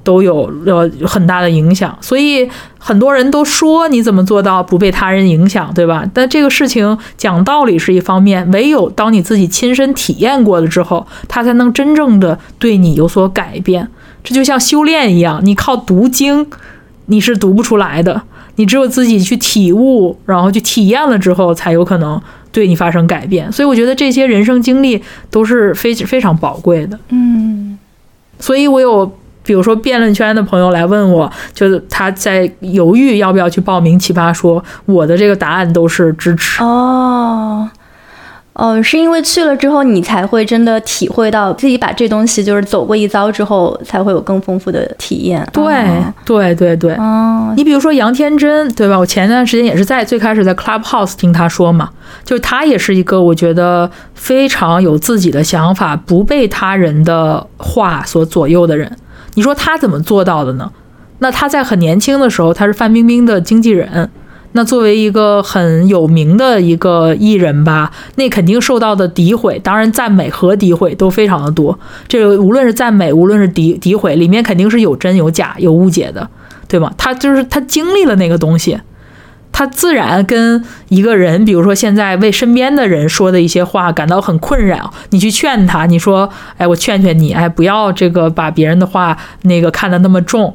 [0.09, 6.03] 都有呃很大的影响，所以很多人都说你怎么做到不被他人影响，对吧？
[6.11, 13.87] 但这个事情讲道理是一方面，唯有当你自己亲身体验过了之后，他才能真正的对你有所改变。
[14.23, 16.47] 这就像修炼一样，你靠读经
[17.05, 18.19] 你是读不出来的，
[18.55, 22.19] 你只有自己去体悟，然后去体验了之后，才有可能
[22.51, 23.51] 对你发生改变。
[23.51, 26.97] 所以我觉得这些人生经历都是非非常宝贵的。
[27.09, 27.77] 嗯，
[28.39, 29.11] 所以我有。
[29.49, 36.61] 比如说，辩论圈的朋友来问我，就是他在犹豫要不要去报名奇葩说，我的这个答案都是支持。
[36.61, 37.67] 哦，
[38.53, 45.43] 哦，是因为去了之后，你才会真的体会到自己把这东西就是走过一遭之后，才会有更丰富的体验。
[45.51, 45.83] 对，
[46.23, 46.93] 对，对，对。
[46.97, 48.99] 哦，你比如说杨天真，对吧？
[48.99, 51.89] 我前段时间也是在最开始在 Clubhouse 听他说嘛，
[52.23, 58.95] 就是他也是一个我觉得非常有自己的想法，不被他人的话所左右的人。
[59.35, 60.71] 你说他怎么做到的呢？
[61.19, 64.09] 那他在很年轻的时候，他是范冰冰的经纪人，
[64.53, 71.77] 那作为一个很有名的一个艺人吧，那肯定受到的诋毁，当然赞美和诋毁都非常的多。
[72.07, 76.27] 这个无论是赞美，无论是诋诋毁，里面肯定是有真有假，有误解的，
[76.67, 76.91] 对吗？
[76.97, 78.79] 他就是他经历了那个东西，
[79.59, 90.53] 他自然跟一个人，比如说现在为身边的人说的一些话感到很困扰，你去劝他，你说，哎，我劝劝你，哎，不要这个把别人的话那个看得那么重。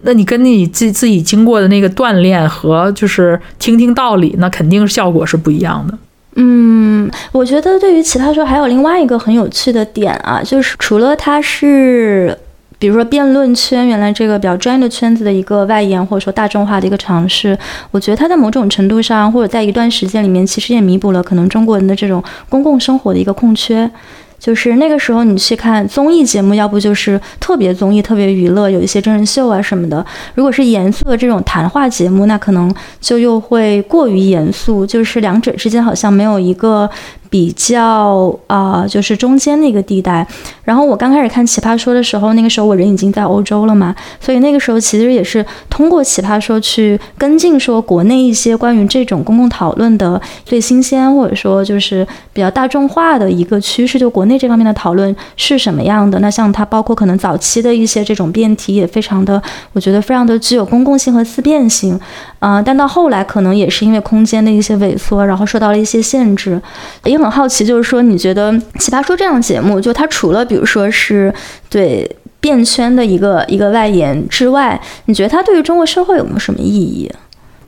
[0.00, 5.98] 那你跟你自自己经过的那个锻炼和就是听听道理，那肯定效果是不一样的。
[6.36, 12.34] 嗯，我觉得对于奇葩说还有另外一个很有趣的点啊，就是除了它是，
[12.78, 17.58] 比如说辩论圈原来这个比较专业的圈子的一个外延或者说大众化的一个尝试，
[17.90, 23.90] 我觉得它在某种程度上或者在一段时间里面，其实也弥补了可能中国人的这种公共生活的一个空缺。
[24.38, 30.06] 就是那个时候，你去看综艺节目，要不就是特别综艺、特别娱乐，有一些真人秀啊什么的。
[30.36, 36.88] 如果是严肃的这种谈话节目，那可能就又会过于严肃，就是两者之间好像没有一个。
[37.30, 40.26] 比较啊，就是中间那个地带。
[40.64, 56.18] 然后我刚开始看《奇葩说》的时候，那个时候我人已经在欧洲了嘛，所以那个时候其实也是通过《奇葩说》去跟进说国内一些关于这种公共讨论的最新鲜，或者说就是比较大众化的一个趋势，就国内这方面的讨论是什么样的。
[56.20, 59.40] 那像它包括可能早期的一些这种辩题，也非常的，
[59.72, 61.98] 我觉得非常的具有公共性和思辨性。
[62.38, 66.60] 啊，但到后来可能也是因为空间的一些萎缩，然后受到了一些限制。
[67.04, 71.32] 也很好奇，就是说，你觉得《奇葩说》这样的节目，就它除了比如说是
[71.68, 72.08] 对
[72.40, 77.10] 变圈的一个一个外延之外，你觉得它对于中国社会有没有什么意义？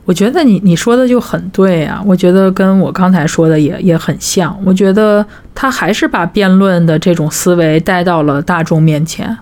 [0.05, 4.57] 我觉得你你说的就很对啊，我觉得跟我刚才说的也也很像。
[4.65, 9.37] 我觉得他还是把辩论的这种思维带到了大众面前。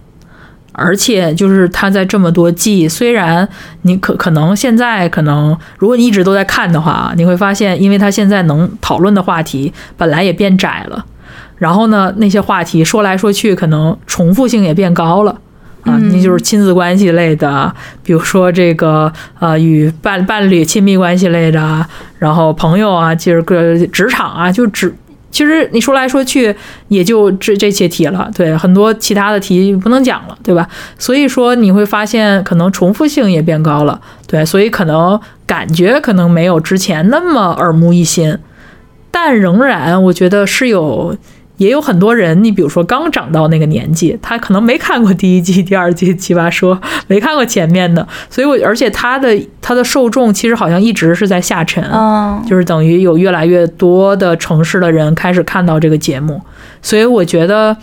[0.79, 3.47] 而且就是他在这么多季，虽然
[3.81, 11.05] 你可可能现在可能，如果你一直都在看的话，你会发现，因为他现在能讨论的话题本来也变窄了，
[11.57, 15.35] 然后呢，那些话题说来说去，可能重复性也变高了
[15.83, 15.97] 啊。
[15.97, 21.85] 你就是亲子关系类的，比如说这个呃与伴伴侣亲密关系类的，
[22.17, 24.95] 然后朋友啊，就是个职场啊，就只。
[25.31, 26.55] 其实你说来说去
[26.87, 30.67] 也就这这些题了，对，很多其他的题不能讲了，对吧？
[30.97, 38.37] 所以说你会发现可能重复性也变高了，对，所以可能感觉可能没有之前那么耳目一新，
[39.11, 41.15] 但仍然我觉得是有。
[41.59, 46.75] 也有很多人，你比如说刚长到那个年纪，他可能没看过第一季、第二季《奇葩说》，
[47.07, 51.83] 没看过前面的，所以我而且他的他的受众其实好像一直是在下沉，
[52.47, 56.41] 就是等于有越来越多的城市的人开始看到这个节目，
[56.81, 57.75] 所以我觉得，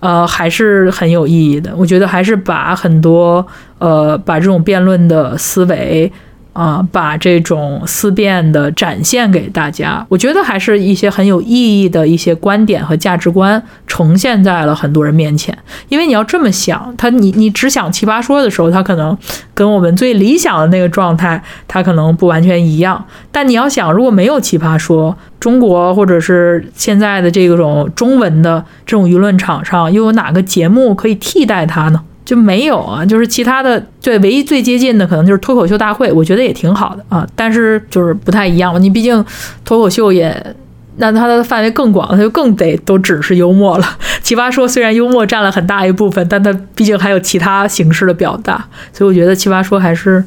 [0.00, 1.72] 呃，还是很有意义的。
[1.76, 3.46] 我觉得还是把很多
[3.78, 6.12] 呃把这种辩论的思维。
[6.54, 15.56] 啊，把这种思辨的展现给大家，我觉得还是一些很有意义的一些观点和价值观呈现在了很多人面前。
[15.88, 19.16] 因为你要这么想，他你你只想奇葩说的时候，他可能
[19.52, 23.04] 跟我们最理想的那个状态，他可能不完全一样。
[23.32, 32.00] 但你要想，如果没有奇葩说，中国或者是现在的这种中文的这种舆论场上，又有哪个节目可以替代它呢？
[32.24, 38.78] 就没有啊，就是其他的，对，唯一最接近的可能就是脱口秀大会，我觉得也挺好的啊，但是就是不太一样嘛。
[38.78, 39.24] 你毕竟
[39.64, 40.54] 脱口秀也，
[40.96, 43.98] 那它的范围更广，它就更得都只是幽默了。
[44.22, 50.24] 奇葩说虽然幽默占了很大一部分，但它毕竟还有其他形式的表达，所以我觉得奇葩说还是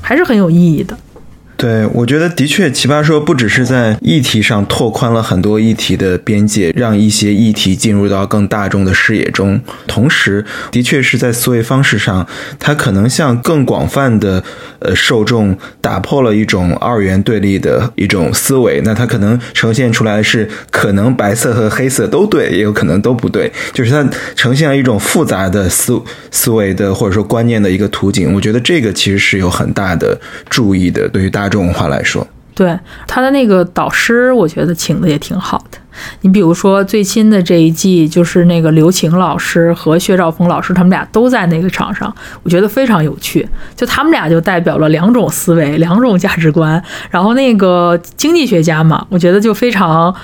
[0.00, 0.96] 还是很有意义的。
[1.56, 12.26] 对，我觉得的确，奇葩说不只是在议题上拓宽了很多议题的边界，让一些议题进入到更大众的视野中，同时，的确是在思维方式上，
[12.58, 14.42] 它可能向更广泛的
[14.80, 18.82] 呃受众打破了一种二元对立的一种思维。
[18.84, 28.34] 那它可能呈现出来的是，可能白色和黑色都对，也有可能都不对，就是它呈现了一种复杂的思思维的或者说观念的一个图景。
[28.34, 31.43] 我觉得这个其实是有很大的注意的，对于大。
[31.44, 32.74] 大众化来说，对
[33.06, 35.76] 他的那个导师，我觉得请的也挺好的。
[36.22, 42.10] 你比如说最新的这一季，就是那个刘晴老师和薛兆丰老师，他们俩都在那个场上，
[42.42, 43.46] 我觉得非常有趣。
[43.76, 46.82] 就他们俩就代表了两种思维、两种价值观。
[47.10, 50.14] 然后那个经济学家嘛，我觉得就非常。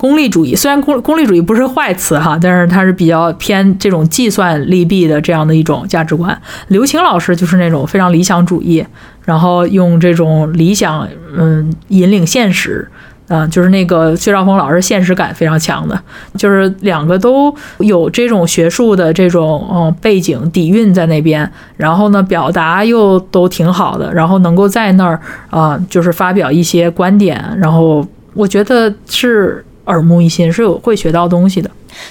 [0.00, 6.40] 功利主义虽然功功利主义不是坏词哈，但是它是比较偏这种计算利弊的这样的一种价值观。
[6.68, 8.82] 刘晴老师就是那种非常理想主义，
[9.26, 12.88] 然后用这种理想嗯引领现实，
[13.28, 16.00] 啊、就是那个薛兆丰老师现实感非常强的，
[16.34, 21.46] 就是两个都有这种学术的这种嗯背景底蕴在那边，
[21.76, 25.20] 然后呢表达又都挺好的，然后能够在那儿
[25.50, 28.02] 啊、就是发表一些观点，然后
[28.32, 31.70] 我觉得是耳目一新，是有会学到东西的。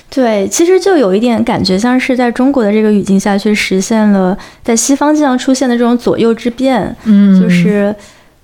[0.09, 7.95] 对，其实就有一点感觉，像是在中国的这个语境下去实现了在西方经常出现的这种左右之辩，嗯，就是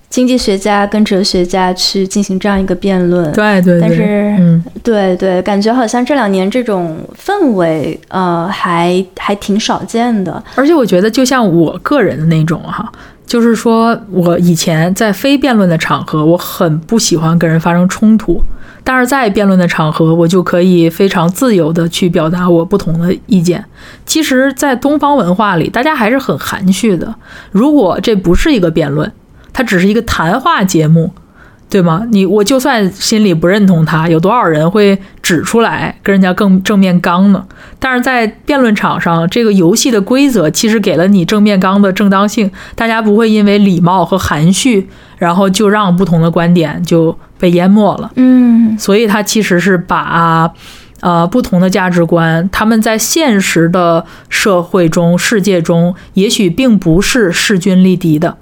[0.08, 3.30] 经济学家跟哲学家去进行这样一个辩论。
[3.32, 4.64] 对对对，但是嗯。
[4.82, 10.42] 对对，感觉好像这两年这种氛围，呃，还还挺少见的。
[10.54, 12.90] 而且我觉得，就像我个人的那种哈，
[13.26, 18.40] 就是说我以前在非辩论的场合，我很不喜欢跟人发生冲突，
[18.88, 23.64] 但是在辩论的场合，我就可以非常自由的去表达我不同的意见。
[24.04, 27.12] 其实，在东方文化里，大家还是很含蓄的。
[27.50, 29.12] 如果这不是一个辩论，
[29.52, 31.12] 它只是一个谈话节目。
[31.68, 32.06] 对吗？
[32.12, 37.44] 你我就算心里不认同他，有多少人会指出来跟人家更正面刚呢？
[37.78, 44.88] 但是在辩论场上，这个游戏的规则其实给了你正面刚的正当性，大家不会因为礼貌和含蓄，
[45.18, 48.12] 然后就让不同的观点就被淹没了。
[48.14, 50.50] 嗯所以他其实是把
[51.00, 58.36] 呃不同的价值观，他们在现实的社会中、世界中，也许并不是势均力敌的，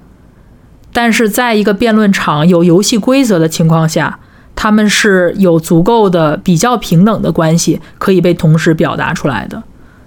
[0.95, 4.17] 但是在一个辩论场有游戏规则的情况下，
[4.55, 9.61] 他们是有足够的比较平等的关系可以被同时表达出来的，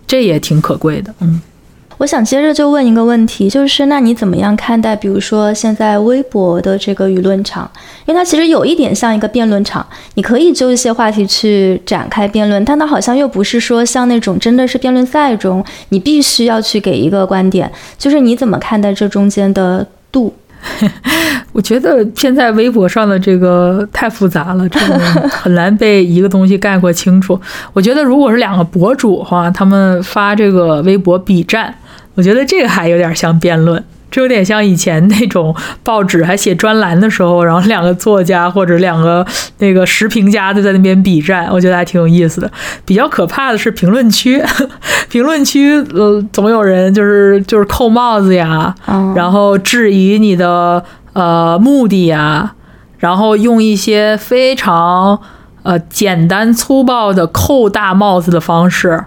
[0.07, 1.15] 这也挺可贵的。
[1.21, 1.43] 嗯。
[1.99, 7.69] 我想接着就问一个问题，就是那你怎么样看待，比如说现在微博的这个舆论场？
[8.07, 9.85] 因为它其实有一点像一个辩论场，
[10.15, 17.71] 你可以就一些话题去展开辩论，但它好像又不是说像那种真的是辩论赛中，你必须要去给一个观点。
[17.99, 20.33] 就是你怎么看待这中间的度？
[21.53, 24.99] 我觉得现在微博上的这个太复杂了，这个
[25.29, 27.41] 很难被一个东西概括清楚。
[27.73, 31.75] 我觉得如果是两个博主的话，他们发这个微博比战，
[32.15, 33.83] 我觉得这个还有点像辩论。
[34.11, 39.27] 这有点像以前那种报纸还写专栏的时候，然后两个作家或者两个
[39.59, 42.51] 那个时评家就在那边比战，我觉得还挺有意思的。
[42.85, 44.43] 比较可怕的是评论区，
[45.11, 50.83] 评论区呃总有人就是就是扣帽子呀，嗯，然后质疑你的
[51.13, 52.55] 呃目的呀，
[52.99, 55.21] 然后用一些非常
[55.63, 59.05] 呃简单粗暴的扣大帽子的方式，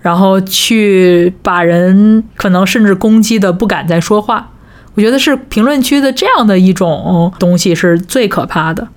[0.00, 4.50] 然后去把人可能甚至攻击的不敢再说话。
[4.94, 8.88] 我觉得是评论区的这样的一种东西是最可怕的。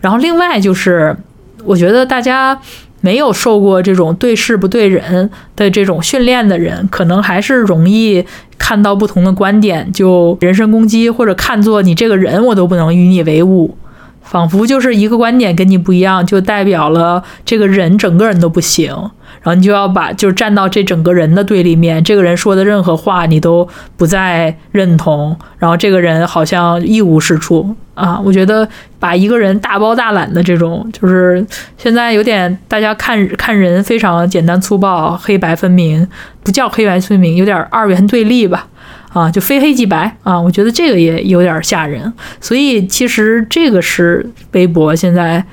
[0.00, 1.16] 然后另外就是，
[1.64, 2.58] 我觉得大家
[3.00, 8.24] 没有受过这种对事不对人的这种训练的人，可能还是容易
[8.58, 13.76] 看到不同的观点就人身攻击，或者看作你这个人我都不能与你为伍，
[14.22, 18.96] 仿佛就是一个观点跟你不一样，就代表了这个人整个人都不行。
[19.42, 28.20] 然后你就要把就站到这整个人的对立面，这个人说的任何话你都不再认同，然后这个人好像一无是处啊。
[28.24, 28.68] 我觉得
[28.98, 31.44] 把一个人大包大揽的这种，就是
[31.76, 36.06] 现在有点大家看看人非常简单粗暴、黑白分明，
[36.42, 38.68] 不叫黑白分明，有点二元对立吧。
[39.12, 45.44] 啊，就非黑即白啊，我觉得这个也有点吓人，所以其实这个是微博现在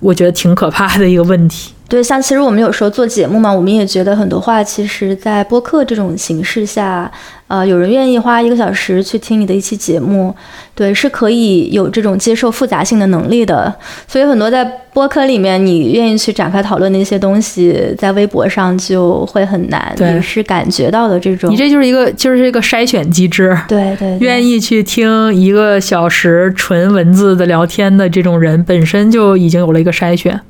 [0.00, 1.74] 我觉得挺可怕的一个问题。
[1.92, 7.12] 对，像其实我们有时候做节目嘛，我们也觉得很多话，其实，在播客这种形式下，
[7.48, 10.34] 呃，有人愿意花一个小时去听你的一期节目，
[10.74, 13.74] 对，是可以有这种接受复杂性的能力的。
[14.08, 14.64] 所以很多在
[14.94, 19.92] 播客里面，你愿意去展开讨论的一些东西，在微博上就会很难。
[19.94, 23.54] 对你是感觉到的这种，你这就是一个就是一个筛选机制。
[23.68, 30.40] 对对对愿意去听一个小时纯文字的聊天的这种人，本身就已经有了一个筛选，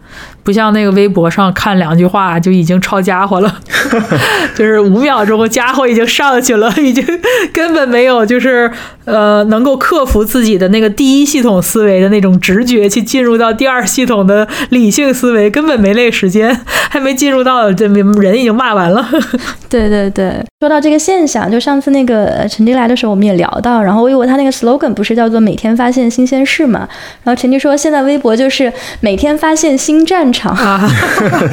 [0.43, 3.61] 不像那个微博上看两句话就已经抄家伙了，
[4.57, 7.05] 就是五秒钟家伙已经上去了，已经
[7.53, 8.71] 根本没有就是
[9.05, 16.61] 呃能够克服自己的那个第一系统思维的那种直觉，去进入到第二系统的理性思维，根本没那个时间，
[16.91, 19.07] 还没进入到这人已经骂完了。
[19.69, 26.87] 对对对，说到这个现象，就上次那个呃陈迪来的时候，我们也聊到，然后我以为他那个 slogan 不是叫做每天发现新鲜事嘛，
[27.23, 30.55] 然后陈迪说现在微博就是每天发现新战场。
[30.55, 30.91] 啊，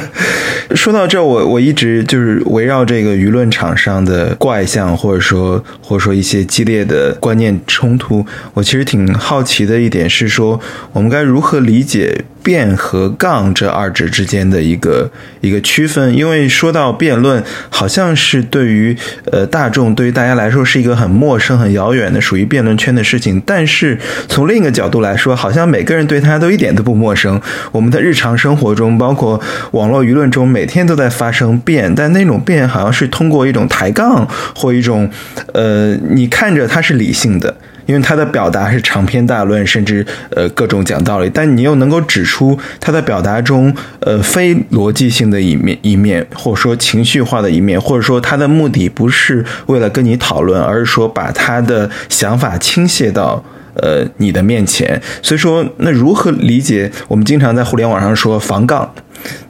[0.74, 8.24] 说到这，我我一直就是围绕这个舆论场上的怪象，或者说或者说一些激烈的观念冲突，
[8.54, 10.60] 我其实挺好奇的一点是说，
[10.92, 15.10] 我们该如何理解辩和杠这二者之间的一个
[15.40, 18.96] 一个区分，因为说到辩论，好像是对于
[19.30, 23.42] 呃大众对于大家来说是一个很陌生、很遥远的属于辩论圈的事情。
[23.44, 27.40] 但是从另一个角度来说，好像每个人对他都一点都不陌生。
[27.72, 29.40] 我们的日常生活中，包括
[29.72, 35.10] 网络舆论中，每天都在发生辩，但那种辩好像是通过一种抬杠或一种
[35.52, 37.56] 呃，你看着它是理性的。
[37.90, 53.42] 因为他的表达是长篇大论，甚至呃各种讲道理，但你又能够指出他的表达中呃非逻辑性的一面一面，或者说情绪化的一面，或者说他的目的不是为了跟你讨论，而是说把他的想法倾泻到
[53.74, 55.00] 呃你的面前。
[55.22, 58.92] 所以说，那如何理解我们经常在互联网上说防杠？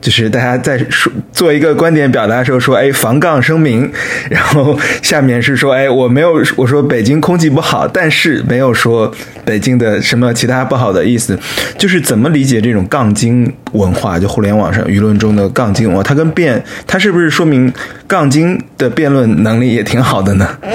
[0.00, 3.88] 就是大家在说做一个观点表达的时候说，哎，防杠声明，
[4.28, 9.12] 然后下面是说，哎，我没有我说北京空气不好，但是没有说
[9.44, 11.38] 北京的什么其他不好的意思，
[11.78, 14.18] 就是怎么理解这种杠精文化？
[14.18, 17.72] 就互联网上舆论中的杠精文化，它跟辩，它是不是说明
[18.08, 20.48] 杠精的辩论能力也挺好的呢？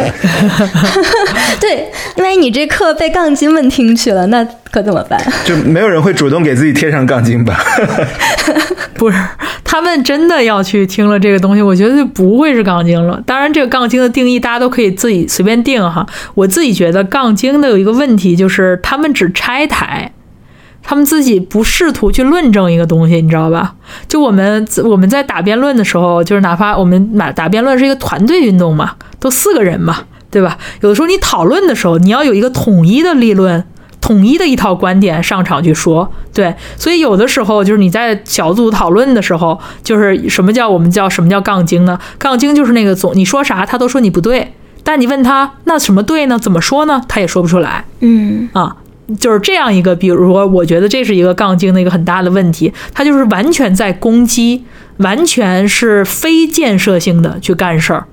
[1.62, 5.20] 对，万一你这课被杠精们听去了，那可怎么办？
[5.46, 7.58] 就没有人会主动给自己贴上杠精吧？
[8.96, 9.18] 不是，
[9.64, 13.22] 他们真的要去听了这个东西，我觉得就不会是杠精了。
[13.26, 16.06] 当然，这个杠精的定义大家都可以自己随便定哈。
[16.34, 20.12] 我自己觉得杠精的有一个问题，就是他们只拆台，
[20.82, 23.76] 他们自己不试图去论证一个东西，你知道吧？
[24.08, 29.98] 就我们我们在打辩论的时候，就是哪怕我们打打辩论是一个团队运动嘛，都四个人嘛，
[30.36, 30.58] 对吧？
[30.82, 33.64] 有的时候你讨论的时候，你要有一个统一的立论。
[34.02, 41.98] 统一的一套观点上场去说，对，所以有的时候就是你在小组讨论的时候，就是什么叫我们叫什么叫杠精呢？
[42.20, 46.38] 杠精就是那个总你说啥他都说你不对，但你问他那什么对呢？
[46.38, 47.02] 怎么说呢？
[47.08, 47.86] 他也说不出来。
[48.02, 48.76] 嗯啊，
[49.20, 54.64] 就是这样一个，比如说，我觉得这是一个杠精的一个很大的问题，他就是完全在攻击，
[54.98, 58.06] 完全是非建设性的去干事儿，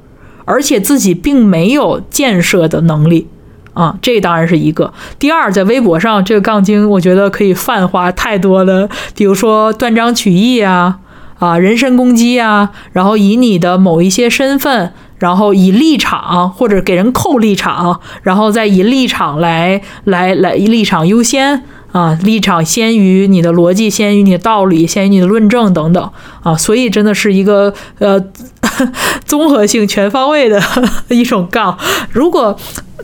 [0.44, 3.28] 而且自己并没有建设的能力。
[3.74, 4.92] 啊，这当然是一个。
[5.18, 8.86] 第二，在微博上，这个杠精，我觉得可以泛化太多的，
[9.16, 10.98] 比如说断章取义啊，
[11.38, 21.62] 啊，人身攻击啊，然后以你的某一些身份，然后以立场或者给人扣立场，然后再以立场来来来立场优先
[21.92, 26.10] 啊，立场先于你的逻辑，先于你的道理，先于你的论证等等
[26.42, 28.22] 啊，所以真的是一个呃
[29.24, 30.60] 综合性全方位的
[31.08, 31.76] 一种杠。
[32.10, 32.56] 如果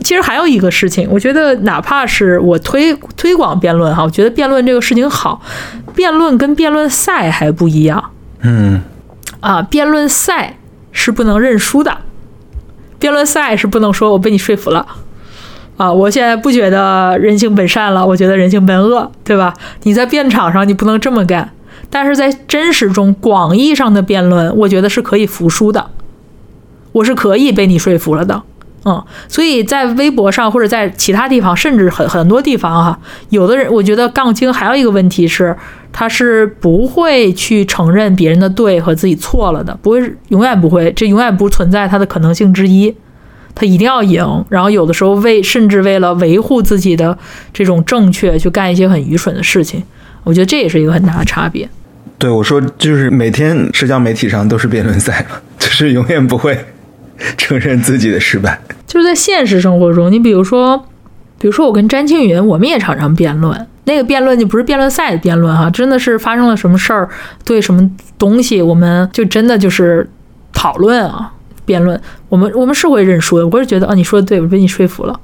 [0.03, 5.41] 其实还有一个事情，我觉得哪怕是我推推广辩论哈，我觉得辩论这个事情好，
[5.93, 8.11] 辩论跟辩论赛还不一样。
[8.41, 8.81] 嗯，
[9.41, 10.57] 啊，辩论赛
[10.91, 11.97] 是不能认输的，
[12.97, 14.85] 辩论赛是不能说我被你说服了，
[15.75, 19.53] 啊，我现在不觉得人性本善了，我觉得人性本恶，对吧？
[19.83, 21.51] 你在辩场上你不能这么干，
[21.89, 25.89] 但是在真实中广义上的辩论，我觉得是可以服输的，
[26.91, 28.43] 我是可以被你说服了的。
[28.85, 35.53] 嗯，所以在微博上或者在其他地方，甚至很很多地方哈，有的人我觉得杠精还有一个问题是，
[35.91, 42.95] 他是不会去承认别人的对和自己错了的，不会，永远不会，这永远不存在他的可能性之一，
[43.53, 47.17] 他一定要赢，然后有的时候为甚至为了维护自己的
[47.51, 49.83] 这种正确，去干一些很愚蠢的事情，
[50.23, 51.69] 我觉得这也是一个很大的差别。
[52.19, 55.25] 对我说，就是每天社交媒体上都是辩论赛，
[55.57, 56.65] 就是永远不会。
[57.37, 58.57] 承认自己的失败，
[58.87, 60.77] 就是在现实生活中，你比如说，
[61.37, 63.67] 比如说我跟詹青云，我们也常常辩论。
[63.83, 67.09] 那个辩论就不是辩论赛的辩论哈，真的是发生了什么事儿，
[67.43, 70.09] 对什么东西，我们就真的就是
[70.53, 71.29] 讨论啊，
[71.65, 71.99] 辩论。
[72.29, 75.19] 我们我们是会认输的，我是觉得啊，你说的对，我被你说服了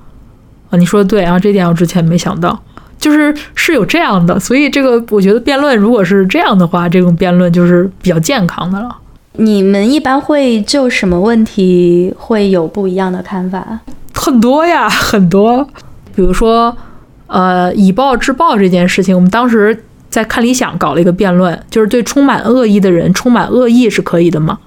[0.72, 2.62] 啊，你说的对啊，这点我之前没想到，
[3.06, 4.40] 就是是有这样的。
[4.40, 8.98] 所以这个我觉得辩论如果是这样的话，这种辩论就是比较健康的了。
[9.34, 13.80] 你们一般会就什么问题会有不一样的看法？
[14.12, 15.68] 很多呀， 很多。
[16.16, 16.76] 比如说，
[17.28, 24.58] 呃，以暴制暴这件事情，我们当时在看理想搞了一个辩论，就是对充满恶意的人充满恶意是可以的吗？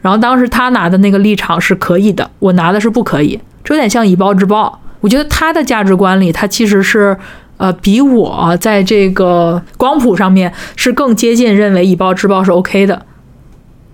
[0.00, 4.80] 然后当时他拿的那个立场是可以的，我拿的是不可以，这有点像以暴制暴。
[5.00, 7.16] 我觉得他的价值观里，他其实是
[7.58, 13.04] 呃比我在这个光谱上面是更接近认为以暴制暴是 OK 的。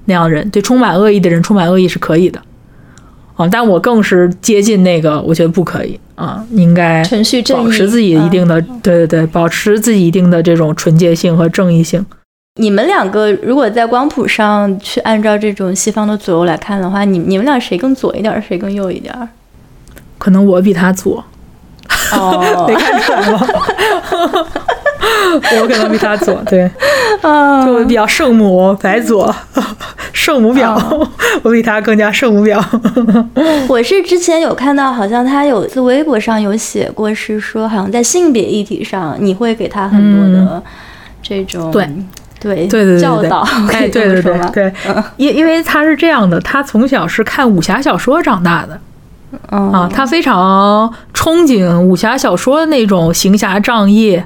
[0.07, 2.39] 那样的人对充满恶意的人充满恶意是可以的，
[3.37, 12.05] 啊，但我更是接近那个，我觉得不可以啊，应该保持自己一定的，对对对，保持自己一定的这种纯洁性和正义性。
[12.61, 19.13] 你们两个如果在光谱上去按照这种西方的左右来看的话，你你们俩谁更左一点，谁更右一点？
[20.19, 21.25] 可能我比他左，
[22.19, 23.41] 哦，没看出来吗？
[25.61, 26.71] 我可能比他左，对，
[27.21, 29.35] 啊就比较圣母白左，
[30.13, 30.75] 圣母婊，
[31.43, 32.63] 我比他更加圣母婊。
[33.69, 40.63] 我是之前有看到，好像他有一次微博上有写过，是说好像在性别议题上，你会给他很多的
[41.23, 42.07] 这种、嗯
[42.45, 44.21] 对对对教导，可哎，对对？
[44.21, 44.39] 对。
[44.53, 44.73] 对，
[45.17, 48.79] 因因为他是这样的，他从小是看武侠小说长大的
[49.49, 54.23] 啊，他非常憧憬武侠小说的那种行侠仗义。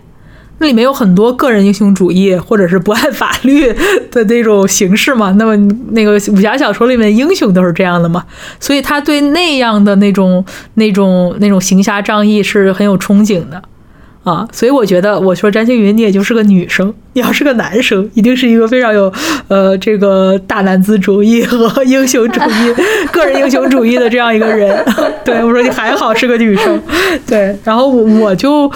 [0.61, 3.73] 那里面有很多个人英雄主义，或者是不按法律
[4.11, 5.31] 的那种形式嘛。
[5.39, 5.57] 那么
[5.93, 8.25] 那个武侠小说里面的英雄都是这样的嘛，
[8.59, 10.45] 所以他对那样的那种、
[10.75, 13.63] 那种、那种行侠仗义是很有憧憬的。
[14.25, 19.11] 啊，所以我觉得，我说詹青云，你也就是个女生，你要是个男生，一定是一个非常有
[19.49, 22.75] 呃这个大男子主义和英雄主义、
[23.11, 24.85] 个人英雄主义的这样一个人。
[25.25, 26.81] 对我说你还好是个女生，
[27.27, 28.71] 对，然后我我就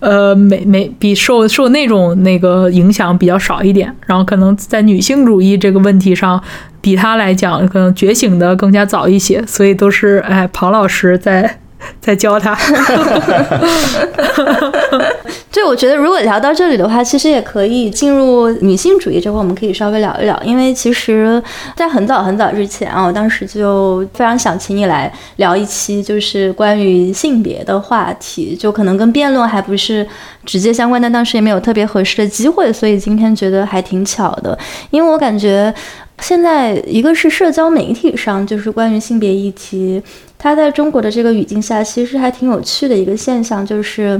[0.00, 6.42] 呃没没比受受那种那个影响比较少一点，然后可能在女性主义这个问题上。
[6.80, 11.60] 比他来讲，可能觉醒的更加早一些，所以都是哎，庞老师在
[12.00, 12.58] 在教他。
[15.52, 20.40] 对，我觉得如果聊到这里的话，其实也可以进入女性主义这块，我们可以稍微聊一聊。
[20.42, 21.40] 因为其实，
[21.76, 30.06] 在很早很早之前啊，我当时就非常想请你来聊一期，就是关于性别的话题，就可能跟辩论还不是
[30.46, 34.58] 直接相关，但当时也没有特别合适的机会，所以今天觉得还挺巧的。
[34.90, 35.72] 因为我感觉
[36.20, 40.02] 现在一个是社交媒体上，就是关于性别议题，
[40.38, 44.18] 它在中国的这个语境下，其实还挺有趣的一个现象，就是。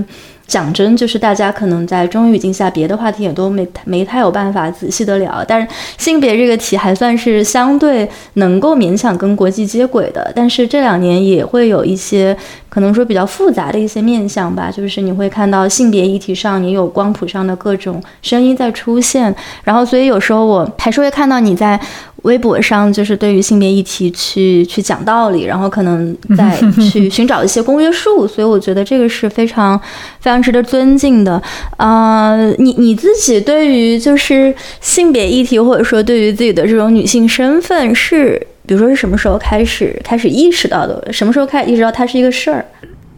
[0.53, 10.31] 讲真，就是大家可能在中语境下，别的话题也都没没太有办法仔细的聊，但是性别这个题还算是相对能够勉强跟国际接轨的。
[10.37, 12.37] 但是这两年也会有一些
[12.69, 19.35] 可能说比较复杂的一些面向吧，就是你会看到性别议题上也有光谱上的各种声音在出现，
[19.65, 21.81] 然后所以有时候我还是会看到你在。
[22.23, 26.57] 微博上就是对于性别议题去去讲道理，然后可能再
[26.91, 29.79] 去寻找一些公约数，所以我觉得这个是非常
[30.21, 31.43] 非常值得尊敬的。
[31.77, 41.13] 呃，你你自己对于就是性别议题，或者说对于自己的这种女性身份，是比如说是什么时候开始开始意识到的？
[41.13, 42.65] 什么时候开始意识到它是一个事儿？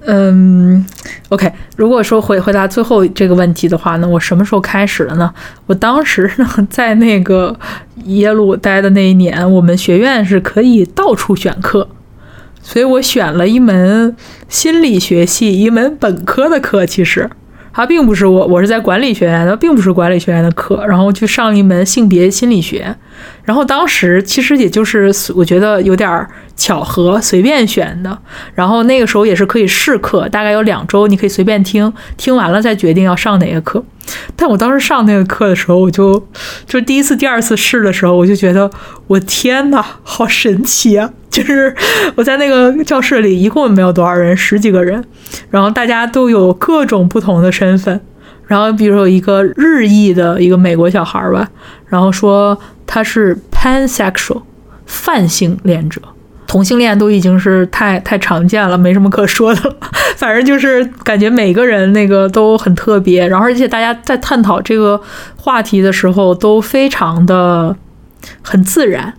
[0.07, 0.84] 嗯
[1.30, 1.50] ，OK。
[1.76, 5.32] 如果说回回答最后这个问题的话呢，我什么时候开始的呢？
[5.66, 7.57] 我当时呢，在那个
[8.05, 11.88] 耶鲁待的那一年，我们学院是可以到处选课，
[12.62, 14.14] 所以我选了一门
[14.48, 16.84] 心理学系，一门本科的课。
[16.84, 17.30] 其实
[17.72, 22.94] 它并不是我，我是在管理学院的，并不是管理学院的课，然后去上一门性别心理学。
[23.44, 26.26] 然后当时其实也就是我觉得有点
[26.57, 28.16] 巧合，随便选的。
[28.55, 33.84] 然后那个时候也是可以试课，大概有两周，你可以随便听，听完了再决定要上哪个课。
[34.36, 36.28] 但我当时上那个课的时候，我就
[36.66, 38.70] 就第一次、第二次试的时候，我就觉得
[39.07, 41.11] 我天呐，好神奇啊！
[41.30, 41.74] 就是
[42.14, 45.02] 我在那个教室里，一共没有多少人，十几个人，
[45.50, 48.00] 然后大家都有各种不同的身份。
[48.46, 51.48] 然后比如有一个日裔的一个美国小孩吧，
[51.86, 54.42] 然后说他是 pansexual
[54.84, 56.00] 泛性恋者。
[56.55, 59.76] 同性恋都已经是太太常见了，没什么可说的了。
[60.16, 65.00] 反正就是感觉每个人那个都很特别，然后而且大家在探讨这个
[65.34, 67.74] 话题的时候都非常的
[68.40, 69.12] 很自然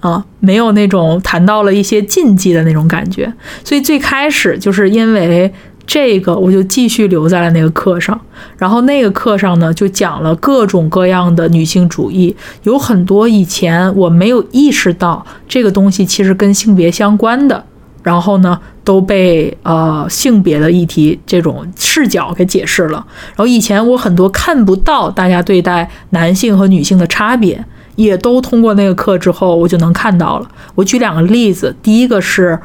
[0.00, 3.32] 啊，没有那种谈到了一些禁忌的那种感觉。
[3.62, 5.54] 所以最开始就是因为
[5.92, 8.18] 这个，我就继续留在了那个课上。
[8.56, 17.64] 然后那个课上呢，就讲了各种各样的女性主义，有很多以前我没有意识到这个东西其实跟性别相关的，
[18.04, 23.04] 然后呢都被呃性别的议题这种视角给解释了。
[23.30, 27.64] 然后以前我很多看不到大家对待男性和女性的差别，
[27.96, 30.48] 也都通过那个课之后我就能看到了。
[30.76, 32.56] 我举两个例子，第一个是，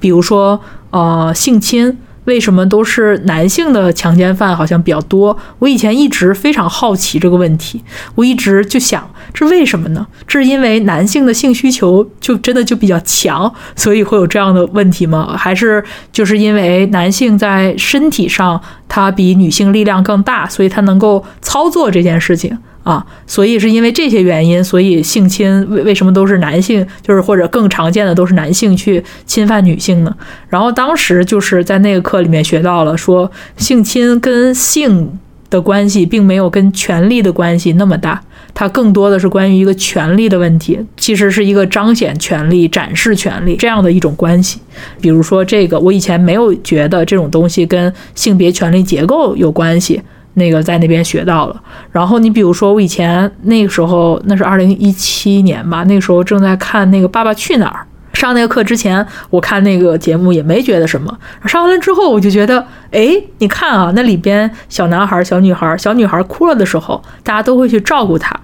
[0.00, 0.60] 比如说
[0.90, 1.96] 呃性侵。
[2.24, 5.36] 为什么都是男性的强奸犯好像比较多？
[5.58, 7.82] 我以前一直非常好奇这个问题，
[8.14, 10.06] 我一直就想，这为什么呢？
[10.26, 15.36] 这是因为男性的性需求就真的就比较强，所以会有这样的问题吗？
[15.36, 22.56] 还是就是因为男性在身体上他比女性力量更大，所以他能够操作这件事情？
[22.82, 30.16] 啊，所以是因为这些原因，所以性侵为为什么都是男性，就是或者更常见的都是男性去侵犯女性呢？
[30.48, 35.18] 然后当时就是在那个课里面学到了，说性侵跟性
[35.48, 38.20] 的关系并没有跟权力的关系那么大，
[38.52, 44.58] 它更多的是关于一个权力的问题，其实是一个彰显权力、展示权力这样的一种关系。
[45.00, 50.02] 比如说这个，我以前没有觉得这种东西跟性别权力结构有关系。
[50.34, 51.62] 那个在那边学到了。
[51.90, 57.80] 然后你比如说，我以前那个时候，那是二零一七年吧，那个时候正在看那个《爸爸去哪儿》。
[58.18, 61.18] 上那个课之前，我看那个节目也没觉得什么。
[61.46, 63.08] 上完了之后，我就觉得，哎，
[63.38, 68.38] 你看啊，那里边小男孩、小女孩，小女孩哭了的时候，大家都会去照顾她，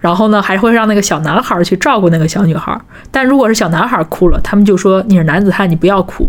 [0.00, 2.78] 然后呢，还会让那个小男孩去照顾那个小女孩。
[3.10, 6.28] 但如果是小男孩哭了，他们就说你是男子汉，你不要哭，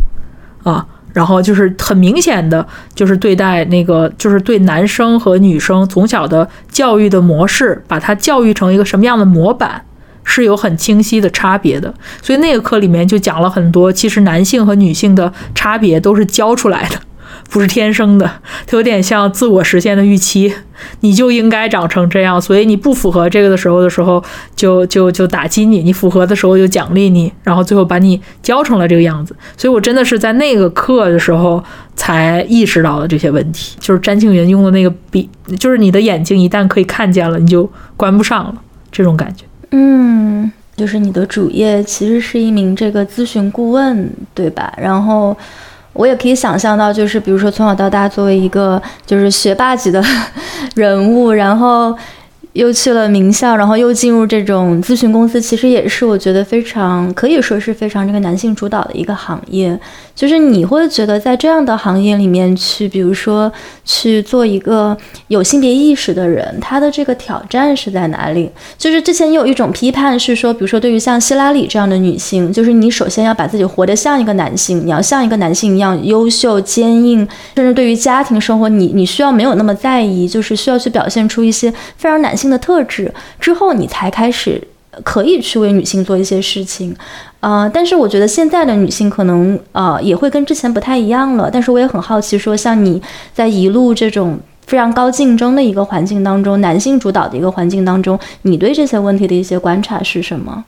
[0.64, 0.86] 啊。
[1.14, 9.84] 然后就是很明显的，就是对待那个，就是对男生和女生从小的教育的模式，把他教育成一个什么样的模板，
[10.24, 11.94] 是有很清晰的差别的。
[12.22, 17.00] 所以那个课里面就讲了很多，其实男性和女性的差别都是教出来的。
[17.50, 18.30] 不是天生的，
[18.66, 20.54] 它有点像自我实现的预期，
[21.02, 24.24] 你就应该长成这样，所以你不符合这个的时候的时候，
[24.56, 29.36] 就就就打击你；你符合的时候就奖励你，然后最后把你教成了这个样子。
[29.56, 31.64] 所以我真的是在那个课的时候
[31.96, 33.76] 才意识到了这些问题。
[33.80, 38.56] 就是詹庆云用的那个笔，就是你的眼睛一旦可以看见了，你就关不上了，
[38.92, 39.46] 这种感觉。
[39.72, 44.74] 嗯，就是你的主业其实是一名这个咨询顾问，对吧？
[44.78, 45.36] 然后。
[45.98, 50.02] 我也可以想象到，就是比如说从小到大作为一个就是学霸级的
[50.76, 51.98] 人物，然后。
[52.58, 59.80] 又去了名校，然后又进入这种咨询公司，其实也是我觉得非常可以说是非常这个男性主导的一个行业。
[60.16, 63.52] 就是你会觉得在这样的行业里面去，比如说
[63.86, 64.98] 去做一个
[65.28, 68.50] 有性别意识的人，他的这个挑战是在哪里？
[68.76, 77.20] 就是之前有一种批判是说，比如说对于像希拉里这样的女性，就是你首先要把自己活得像一个男性，你要像一个男性一样优秀、坚硬，
[77.56, 82.47] 甚至对于家庭生活，你你需要没有那么在意，就是需要去表现出一些非常男性。
[82.50, 84.62] 的特质之后，你才开始
[85.04, 86.96] 可以去为女性做一些事情，
[87.40, 91.50] 呃，但是我觉得现在的女性可能呃也会跟之前不太一样了。
[91.52, 93.00] 但是我也很好奇，说像你
[93.32, 100.64] 在一路这种非常高竞争的一个环境当中，男性主导的一个环境当中，你对这些问题的一些观察是什么？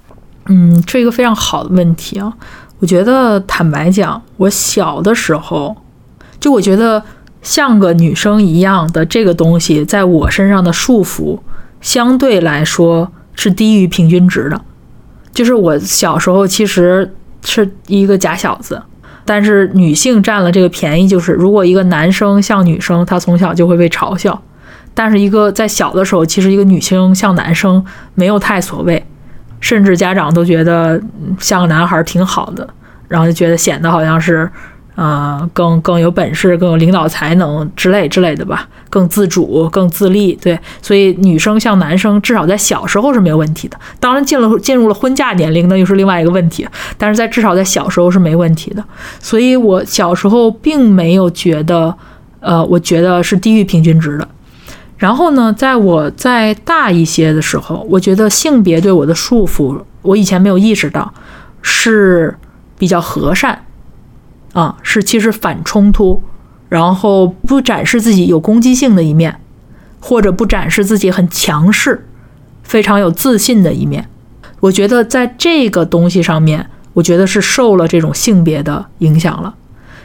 [0.45, 2.31] 嗯，这一个非常好的问题啊。
[2.79, 5.75] 我觉得坦白讲，我小的时候
[6.39, 7.03] 就我觉得
[7.41, 11.39] 像个女生一样的这个东西，在我身上的束缚。
[11.81, 14.61] 相对来说是低于平均值的，
[15.31, 17.13] 就是我小时候其实
[17.45, 18.81] 是一个假小子，
[19.25, 24.41] 但是女性占了这个便宜，就是如果一个男生像女生，他从小就会被嘲笑，
[24.93, 27.83] 但是一个在小的时候，其实一个女生像男生
[28.15, 29.05] 没有太所谓，
[29.59, 31.01] 甚至家长都觉得
[31.39, 32.67] 像个男孩挺好的，
[33.07, 34.49] 然后就觉得显得好像是。
[34.99, 40.33] 啊，更更有本事，更有领导才能之类之类的吧，更自主，更自立。
[40.41, 43.79] 对，所以女生像男生，至少在小时候是没有问题的。
[44.01, 46.67] 当然，进了进入了婚嫁年龄，那又是另外一个问题。
[46.97, 48.83] 但是在至少在小时候是没问题的。
[49.21, 51.95] 所以我小时候并没有觉得，
[52.41, 54.27] 呃，我觉得是低于平均值的。
[54.97, 61.13] 然后呢，在我再大一些的时候，我觉得性别对我的束缚，我以前没有意识到，
[61.61, 62.37] 是
[62.77, 63.63] 比较和善。
[64.53, 66.21] 啊，是其实反冲突，
[66.69, 69.39] 然后不展示自己有攻击性的一面，
[69.99, 72.07] 或者不展示自己很强势、
[72.63, 74.09] 非常有自信的一面。
[74.59, 79.55] 我觉得在这个东西上面，我觉得是受了这种性别的影响了。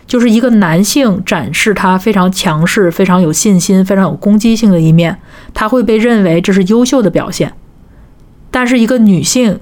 [0.06, 5.18] 就是一个男性展示他非常强势、非常有信心、非常有攻击性的一面，
[5.54, 7.52] 他会被认为这是优秀的表现。
[8.50, 9.58] 但是一个女性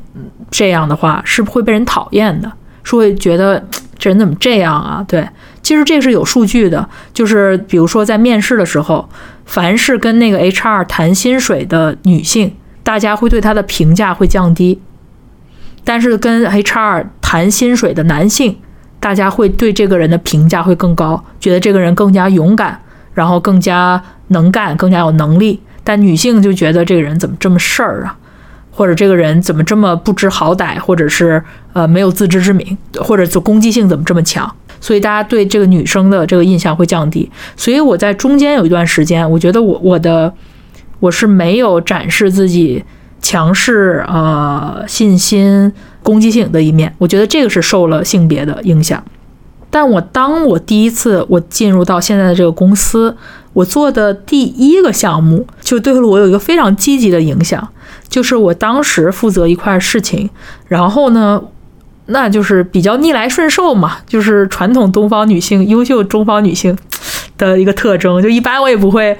[0.50, 2.50] 这样的话，是会被人讨厌的，
[2.82, 3.64] 是会觉得。
[4.02, 5.04] 这人怎么这样啊？
[5.06, 5.28] 对，
[5.62, 9.08] 其实这是有数据的，就是比如说在面试的时候，
[9.46, 14.80] 凡是跟那个 HR 谈薪水的女性，大家会对她的评价会降低；
[15.84, 18.56] 但是跟 HR 谈薪水的男性，
[18.98, 22.80] 大家会对这个人的评价会更高，觉得这个人更加勇敢，
[23.14, 25.60] 然后更加能干，更加有能力。
[25.84, 28.18] 但女性就觉得这个人怎么这么事儿啊？
[28.74, 31.40] 或者这个人怎么这么不知好歹，或者是
[31.74, 34.50] 呃没有自知之明，或者就攻击性怎么这么强？
[34.80, 37.30] 所以大家对这个女生的这个印象会降低。
[37.54, 40.32] 所以我在中间有一段时间，我觉得我我的
[40.98, 42.82] 我是没有展示自己
[43.20, 46.92] 强势、呃信心、攻击性的一面。
[46.98, 49.00] 我觉得这个是受了性别的影响。
[49.70, 53.16] 但我当我第一次我进入到现在的这个公司，
[53.52, 57.66] 我做的第一个项目就对我有一个非常积极的影响。
[58.12, 60.28] 就是我当时负责一块事情，
[60.68, 61.42] 然后呢，
[62.06, 66.76] 那就是比较逆来顺受嘛，就是传统东方女性、优秀东方女性
[67.38, 68.20] 的一个特征。
[68.20, 69.16] 就一般我也不会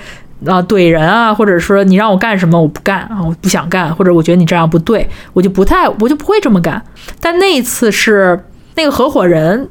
[0.47, 6.85] 啊怼人啊，或者说你让我干什么我不干啊，我不想干，或者我觉得你这样不对，我就不太我就不会这么干。
[7.19, 9.71] 但那一次是那个合伙人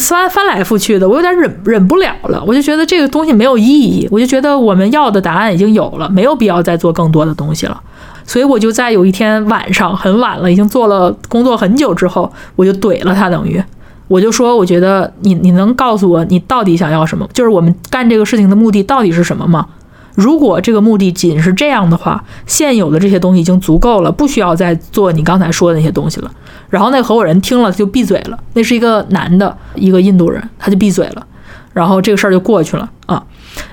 [0.00, 2.42] 翻翻来覆去的，我有点忍忍不了了。
[2.46, 7.78] 我就觉得这个东西没有意义，我就觉得我们要的答案已经有了，没有必要再做更多的东西了。
[8.24, 13.62] 所以我就在有一天晚上很晚了，已经做了工作很久之后，我就怼了他，等于
[14.08, 17.28] 我就说，我觉得你你能告诉我你到底想要什么？
[17.32, 19.66] 就是我们干这个事情的目的到底是什么吗？
[20.14, 26.30] 如果这个目的仅是这样的话，现有的这些东西已经足够了，不需要再做你刚才说的那些东西了。
[26.68, 31.26] 然后那合伙人听了就闭嘴了，那是一个男的，一个印度人，他就闭嘴了。
[31.72, 33.24] 然后这个事儿就过去了啊。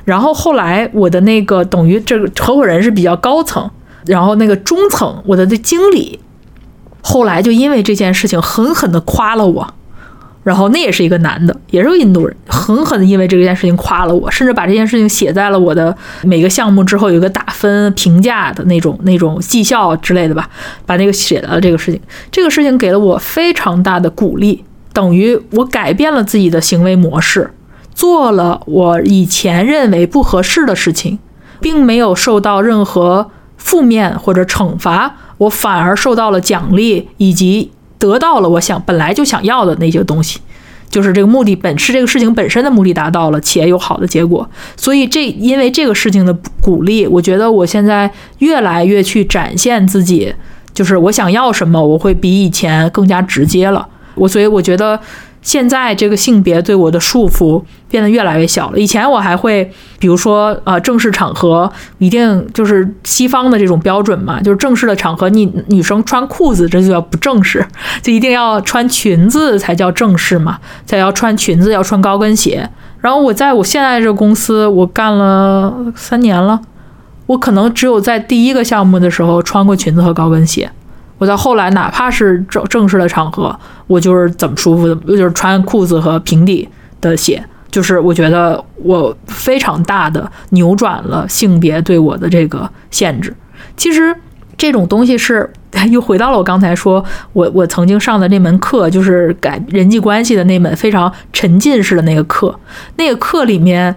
[0.06, 3.70] 然后后来我的那个等于这个合伙人是比较高层，
[4.06, 6.20] 然后那个中层我的这经理，
[7.02, 9.74] 后来就因为这件事情狠狠地夸了我。
[10.42, 15.96] 然后那也是一个男的，也是个印度人，狠狠的因为这件事情夸了我，甚至把这件事情写在了我的。
[16.24, 20.50] 每个项目之后有一个打分评价的那种那种绩效之类的吧，
[20.86, 24.10] 把那个写了这个事情，这个事情给了我非常大的。
[24.10, 26.60] 鼓励，等于我改变了自己的。
[26.60, 27.52] 行为模式，
[27.94, 30.74] 做了我以前认为不合适的。
[30.74, 31.20] 事情，
[31.60, 33.30] 并没有受到任何
[33.60, 37.70] 负面或者惩罚，我反而受到了奖励以及。
[38.00, 40.40] 得到了我想本来就想要的那些东西，
[40.90, 44.50] 就是这个目的本是这个事情本身的目的达到了，且有好的结果。
[44.78, 50.34] 所以这因为这个事情的鼓励，我觉得我现在越来越去展现自己，
[50.74, 53.86] 就是我想要什么，我会比以前更加直接了。
[54.16, 54.98] 我所以我觉得。
[55.42, 58.78] 现在这个性别对我的束缚变得越来越小了。
[58.78, 67.66] 以前我还会，比如说，呃，正式场合一定就是西方的这种标准嘛，就是正式的场合，你女生穿裤子这就叫不正式，
[68.02, 72.70] 就一定要穿裙子才叫正式嘛，才要穿裙子，要穿高跟鞋。
[73.00, 76.60] 然后我在我现在这个公司，我干了三年了，
[77.28, 80.70] 我可能只有在第一个项目的时候穿过裙子和高跟鞋。
[81.20, 83.56] 我到后来，哪怕是正正式的场合，
[83.88, 86.68] 我就是怎么舒服的，就是穿裤子和平底
[87.00, 87.44] 的鞋。
[87.70, 93.32] 就是我觉得我非常大的扭转了性别对我的这个限制。
[93.78, 94.16] 其实
[94.58, 95.48] 这种东西是
[95.92, 97.04] 又回到了我刚才说，
[97.34, 102.58] 我我曾经上的那门课，就是改人际关系的那门非常沉浸式的那个课。
[102.96, 103.96] 那个课里面，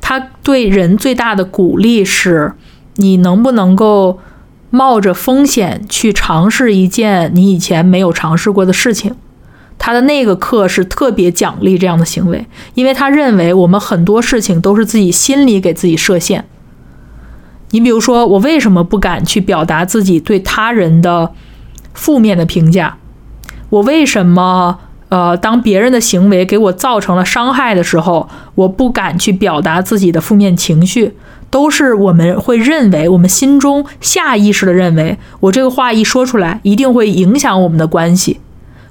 [0.00, 2.52] 他对人最大的鼓励是，
[2.94, 4.18] 你能不能够。
[4.70, 9.14] 冒着风险去尝试一件你以前没有尝试过的事情，
[9.78, 16.44] 他的那个课是特别奖励这样的行为，因为他认为我们很多事情都是自己心里给自己设限。
[17.70, 21.32] 你比如说，我为什么不敢去表达自己对他人的
[21.94, 22.96] 负面的评价？
[23.68, 31.14] 我为什么呃，当别人的行为给我造成了伤害的时候，我不敢去表达自己的负面情绪？
[31.50, 38.38] 都是我们会认为，我们心中下意识的认为，我这个话一说出来，一定会影响我们的关系，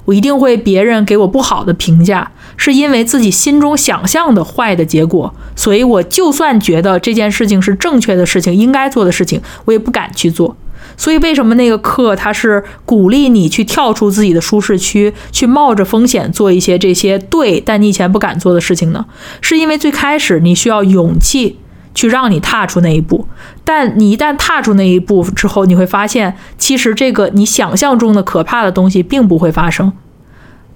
[0.05, 10.55] 我一定会别人给我不好的评价，是因为自己心中想象的坏的结果，所以我就算觉得这件事情是正确的事情，应该做的事情，我也不敢去做。
[10.97, 19.05] 所以为什么那个课它是鼓励你去跳出自己的舒适区，去冒着风险做一些这些对但你以前不敢做的事情呢？
[19.39, 21.57] 是因为最开始你需要勇气。
[21.99, 23.27] 去让你踏出那一步，
[23.65, 29.91] 但你一旦踏出那一步之后，你会发现，其实这个你想象中的可怕的东西并不会发生。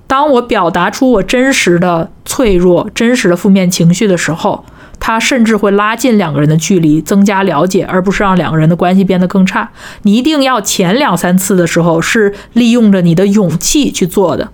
[0.05, 4.65] 当我表达出我真实的脆弱、真实的负面情绪的时候，
[4.99, 9.69] 它甚至会拉近两个人的距离，增加了解，而不是让两个人的关系变得更差。
[10.01, 14.49] 你一定要前两三次的时候是利用着你的勇气去做的。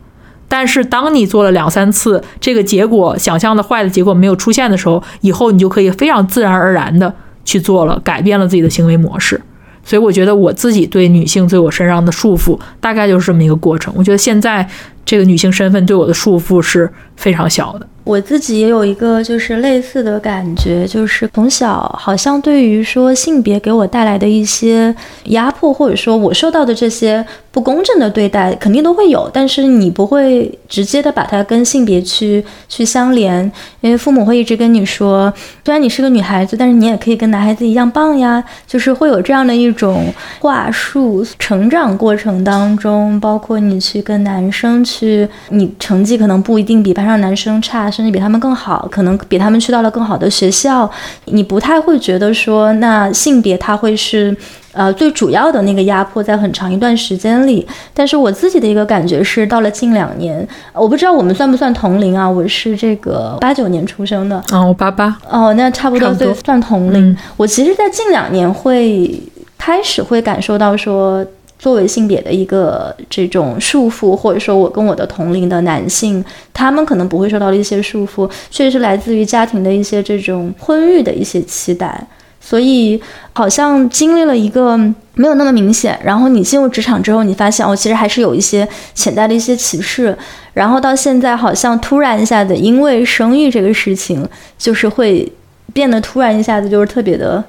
[0.50, 7.14] 但是，当你做了两三次，这个结果想象的坏的结果没有出现的时候，以后你就可以非常自然而然的
[7.45, 9.39] 去做了，改变了自己的行为模式。
[9.86, 13.93] 所以，我觉得我自己对女性对我身上的束缚，大概就是这么一个过程。
[13.95, 14.68] 我觉得现在
[15.06, 17.88] 这个女性身份对我的束缚是非常小的。
[18.10, 24.93] 我自己也有一个就是类似的感觉，就是从小好像对于说性别给我带来的一些
[25.26, 33.45] 压迫，或者说我受到的这些不公正的对待，肯定都会有，但是你不会直接的把它跟性别去去相连，
[33.82, 35.32] 因为父母会一直跟你说，
[35.64, 41.24] 虽然你是个女孩子，但是你也可以跟男孩子一样棒呀，就是会有这样的一种话术。
[41.38, 47.88] 成长过程当中，包括你去跟男生去，你成绩可能不一定比班上男生差。
[48.00, 50.89] 甚至比他们更好，可能比他们去到了更好的学校，
[51.26, 54.34] 你不太会觉得说，那性别它会是
[54.72, 57.68] 呃最主要的那个压迫，在很长一段时间里。
[57.93, 62.30] 但是我自己的一个感觉是，到了近两年，我不知道我们算不算同龄啊？
[62.30, 67.18] 我是这个八九年出生的，哦，我八八，哦，那差不多对，算同龄。
[67.36, 69.22] 我其实，在近两年会
[69.58, 71.26] 开始会感受到说。
[71.60, 82.07] 作为性别的一个这种束缚，或者说我跟我的同龄的男性，他们可能不会受到的一些束缚，确实是来自于家庭的一些这种婚育的一些期待。
[82.41, 82.99] 所以
[83.34, 84.78] 好像经历了一个
[85.14, 90.18] 没有那么明显，然后你进入职场之后，你发现哦，其实还是有一些潜在的一些歧视，
[90.53, 94.26] 然后到现在好像突然一下子，因为生育这个事情，
[94.57, 95.30] 就是会
[95.74, 97.43] 变得突然一下子就是特别的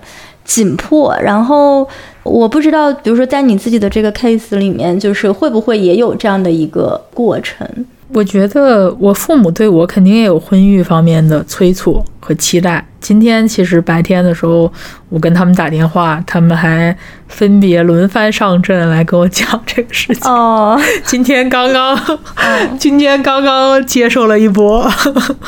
[0.45, 1.89] 紧迫，然后
[2.23, 7.67] 我不知道，比如说在你自己的这个 case 里面，就是会不会也有这样的一个过程？
[8.13, 12.85] 我觉得我父母对我肯定也有婚育方面的催促和期待。
[13.01, 14.71] 今天其实白天的时候，
[15.09, 16.95] 我跟他们打电话，他们还
[17.29, 20.29] 分别轮番上阵来跟我讲这个事情。
[20.29, 21.97] 哦， 今天刚刚，
[22.79, 24.91] 今天刚刚接受了一波，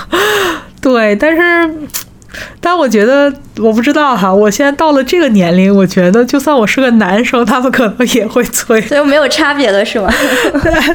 [0.81, 1.43] 对，但是。
[2.61, 10.13] 但我觉得，我不知道哈，我现在到了这个年龄，我觉得就算我是个男生，他们可能也会催，所以没有差别了，是吗？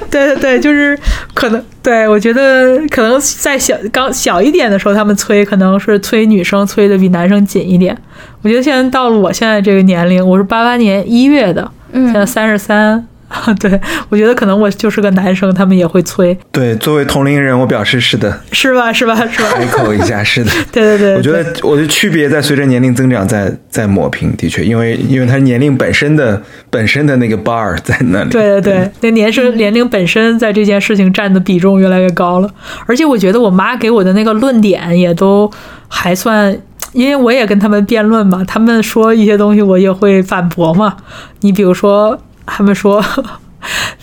[0.09, 0.97] 对对对，就是
[1.33, 7.97] 可能，对我觉得可能在小刚小一点的时候，他们催可能是催女生催的比男生紧一点。
[8.41, 13.07] 我觉得现在到了我现在这个年龄，我是八八年一月的，现在三十三。
[13.59, 16.37] 对，我觉得可能我就是个男生，他们也会催。
[16.51, 18.91] 对，作为同龄人，我表示是的，是吧？
[18.93, 19.15] 是吧？
[19.27, 19.49] 是吧？
[19.53, 20.51] 开口一下，是的。
[20.71, 28.29] 对对对，我觉得我的区别在随着年龄增长在在抹平，的确，因为因为他年龄本身的本身的那个 bar 在那里。
[28.29, 32.49] 对对对，那年生年龄本身在这件事情占的比重越来越高了，
[32.85, 35.51] 而且我觉得我妈给我的那个论点也都
[35.89, 36.57] 还算，
[36.93, 40.95] 因为我也跟他们辩论嘛，他们说一些东西我也会反驳嘛。
[41.41, 42.17] 你比如说。
[42.47, 43.03] 他们说，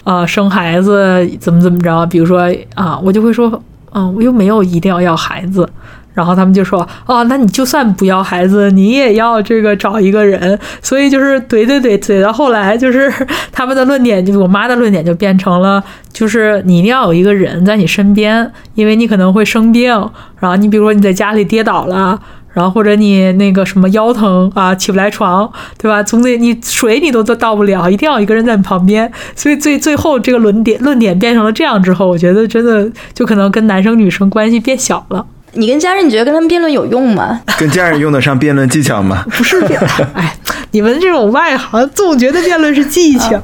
[0.05, 2.07] 啊， 生孩子怎么怎么着？
[2.07, 3.61] 比如说啊，我就会说，
[3.93, 5.69] 嗯，我又没有一定要要孩子。
[6.13, 10.57] 然后他们就说，哦，那你就算不要孩子，你也要这个找一个人。
[10.81, 13.13] 所以就是怼怼怼怼到后来，就是
[13.51, 15.83] 他们的论点，就是我妈的论点就变成了，
[16.13, 19.91] 就是你一定要有一个人在你身边，因为你可能会生病。
[20.39, 22.17] 然后你比如说你在家里跌倒了。
[22.55, 26.03] 然后或者你那个什么腰疼啊，起不来床，对吧？
[26.03, 29.13] 总得你水你都都倒不了，一定要一个人在你旁边。
[29.37, 35.27] 所以最最后这个论点论点变成了这样之后，我觉得真的就可能跟男生女生关系变小了。
[35.55, 37.41] 你跟家人，你觉得跟他们辩论有用吗？
[37.59, 39.25] 跟家人用得上辩论技巧吗？
[39.31, 39.81] 不是辩，
[40.15, 40.37] 哎，
[40.73, 43.41] 你们这种外行总觉得辩论是技巧，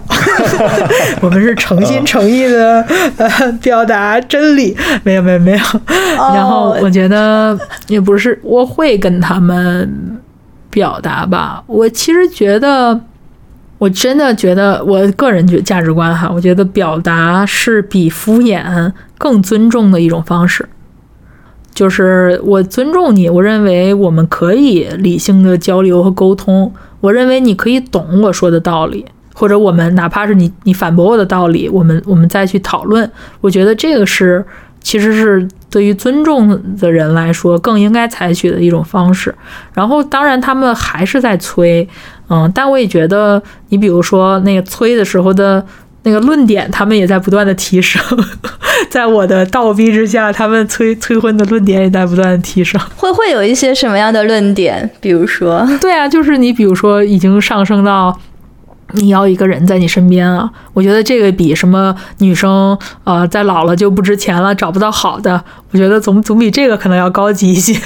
[1.23, 2.85] 我们是诚心诚意的
[3.17, 4.77] 呃表达真理。
[5.05, 5.59] 没有没有没有，
[6.17, 10.19] 然后我觉得也不是，我会跟他们
[10.69, 11.63] 表达吧。
[11.67, 13.01] 我其实觉得，
[13.79, 20.69] 我真的觉得，我个人觉价值观哈，我觉得表达是比敷衍更尊重的一种方式。
[21.81, 26.71] 就是我尊重你，我认为我们可以理性的交流和沟通。
[27.01, 29.03] 我认为你可以懂我说的道理，
[29.33, 33.11] 或者我们哪怕是你你反驳我的道理，我们我们再去讨论。
[33.41, 34.45] 我觉得这个是
[34.83, 39.35] 其实是对于尊重的人来说更应该采取的一种方式。
[39.73, 41.89] 然后当然他们还是在催，
[42.29, 45.65] 嗯，但我也觉得你比如说那个催的时候的。
[46.03, 48.03] 那个论点，他们也在不断的提升，
[48.89, 52.81] 在我的倒逼之下，他们催催婚的论点也在不断的提升。
[52.97, 54.91] 会会有一些什么样的论点？
[55.01, 58.19] 比如说，对啊，就是你比如说已经上升到
[58.93, 67.79] 你要一个人在你身边啊，我觉得这个比什么女生呃在老了就不值钱了，找不到好的，我觉得总总比这个可能要高级一些。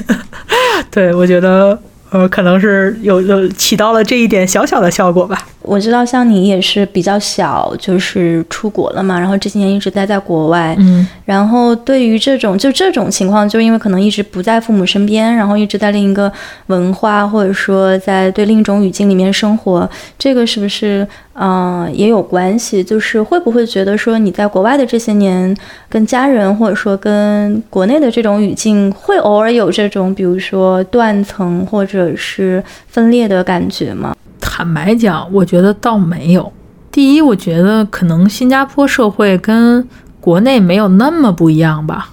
[0.90, 1.78] 对，我觉得。
[2.10, 5.36] 呃，可能是有有起到了这一点小小的效果吧。
[5.64, 10.76] 我知道，像你也是比较小，就是出国了嘛，然后这几年一直待在国外。
[10.78, 16.32] 嗯，然后对于这种就这种情况，就因为可能一直不在父母身边，然后一直在另一个
[16.66, 19.88] 文化或者说在对另一种语境里面生活，
[20.18, 22.84] 这个是不是嗯也有关系？
[22.84, 25.56] 就是会不会觉得说你在国外的这些年，
[25.88, 32.12] 跟家人或者说跟国内的这种语境，会偶尔有这种比如说断层或者。
[32.16, 34.14] 是分裂的感觉吗？
[34.47, 36.53] 坦白讲，我觉得倒没有。
[36.92, 39.88] 第一，我觉得可能新加坡社会跟
[40.20, 42.11] 国内没有那么不一样吧。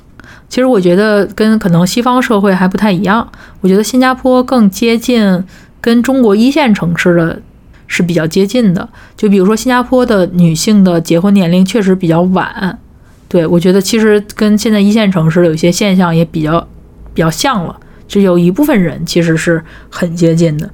[0.48, 3.30] 其实我觉得跟可能西方社会还不太一样。
[3.60, 5.44] 我觉得新加坡更接近
[5.80, 7.42] 跟中国一线城市的
[7.86, 8.88] 是比较接近的。
[9.16, 12.80] 就比如说新加坡的女性的结婚年龄确实比较晚。
[13.28, 16.66] 对我觉得其实跟现在一线城市的有些现象也比较
[17.14, 17.78] 比较像了。
[18.08, 20.70] 只有一部分人其实是很接近的，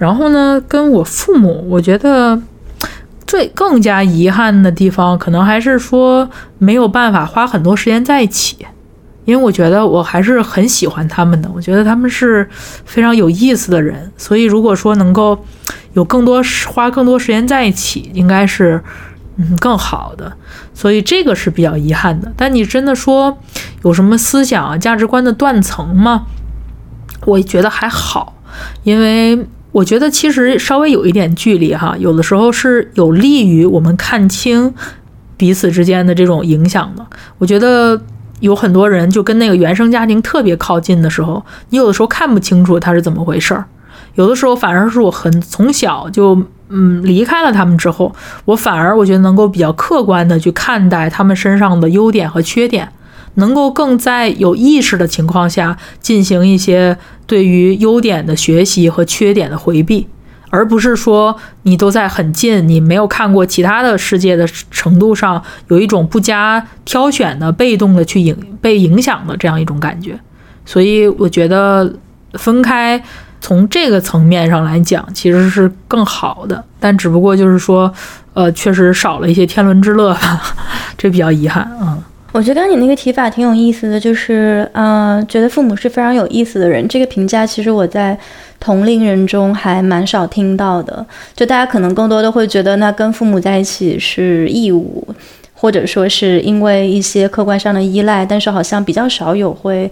[0.00, 2.40] 然后呢，跟我父母，我觉得
[3.26, 6.26] 最更加遗憾的地方，可能还是说
[6.56, 8.66] 没有办法花很多时间在一起，
[9.26, 12.48] 因为我觉得我还是很喜欢他们的，我觉得他们是
[12.86, 15.38] 非常有意思的人，所以如果说能够
[15.92, 18.82] 有更多花更多时间在一起，应该是
[19.36, 20.32] 嗯更好的。
[20.72, 22.32] 所以这个是比较遗憾的。
[22.34, 23.36] 但你真的说
[23.84, 26.24] 有什么思想啊、价值观的断层吗？
[27.26, 28.32] 我觉得还好，
[28.82, 29.38] 因为
[29.72, 34.74] 我觉得其实稍微有一点距离哈，有的时候是有利于我们看清
[35.36, 37.06] 彼此之间的这种影响的。
[37.38, 38.00] 我觉得
[38.40, 43.64] 有很多人就跟那个原生家庭特别靠近的时候，你有的时候看不清楚他是怎么回事儿，
[44.14, 48.12] 有的时候反而是我很从小就嗯离开了他们之后，
[48.46, 52.90] 我反而我觉得能够比较客观的去看待他们身上的优点和缺点。
[53.34, 56.98] 能够更在有意识的情况下进行一些
[57.30, 60.08] 对于优点的学习和缺点的回避，
[60.48, 70.18] 而不是说你都在很近，你没有看过其他的世界的程度上有一种不加挑选的被动的去影被影响的这样一种感觉。
[70.66, 71.94] 所以我觉得
[72.32, 73.00] 分开
[73.40, 77.94] 从这个层面上来讲其实是更好的，但只不过就是说，
[78.34, 80.42] 呃，确实少了一些天伦之乐吧，
[80.98, 82.02] 这比较遗憾，嗯。
[82.32, 86.86] 我觉得刚刚你那个提法挺有意思的，就是，嗯，觉得父母是非常有意思的人。
[86.86, 88.16] 这个评价其实我在
[88.60, 91.04] 同龄人中还蛮少听到的。
[91.34, 95.04] 就大家可能更多的会觉得，那跟父母在一起是义务，
[95.54, 99.90] 或者说是因为一些客观上的依赖，但是好像比较少有会，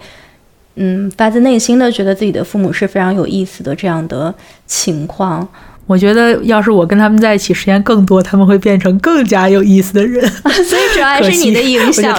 [0.77, 4.33] 嗯，发自内心的觉得自己的父母是非常有意思的这样的
[4.65, 5.47] 情况。
[5.89, 10.23] 我觉得，要是我跟他们在一起时间更多，他们会变成更加有意思的人。
[10.31, 12.15] 所以主要还是你的影响。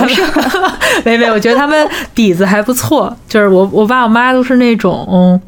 [1.05, 3.15] 没没，我觉得他们底子还不错。
[3.27, 5.39] 就是我我爸我妈都是那种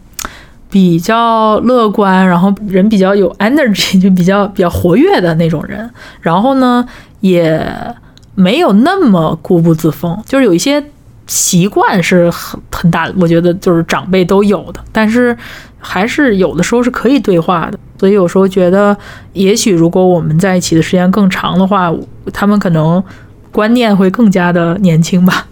[0.70, 5.90] 比较乐观，然后人比较有 energy，就比较比较活跃的那种人。
[6.22, 6.86] 然后呢，
[7.22, 7.68] 也
[8.36, 10.82] 没有那么固步自封，就是有一些
[11.26, 13.14] 习惯是很很大的。
[13.20, 15.36] 我觉得就是长辈都有的，但是。
[15.82, 18.96] 还是有的时候是可以对话的，所以有时候觉得，
[19.34, 21.92] 也许如果我们在一起的时间更长的话，
[22.32, 23.04] 他们可能
[23.52, 25.48] 观念会更加的年轻吧。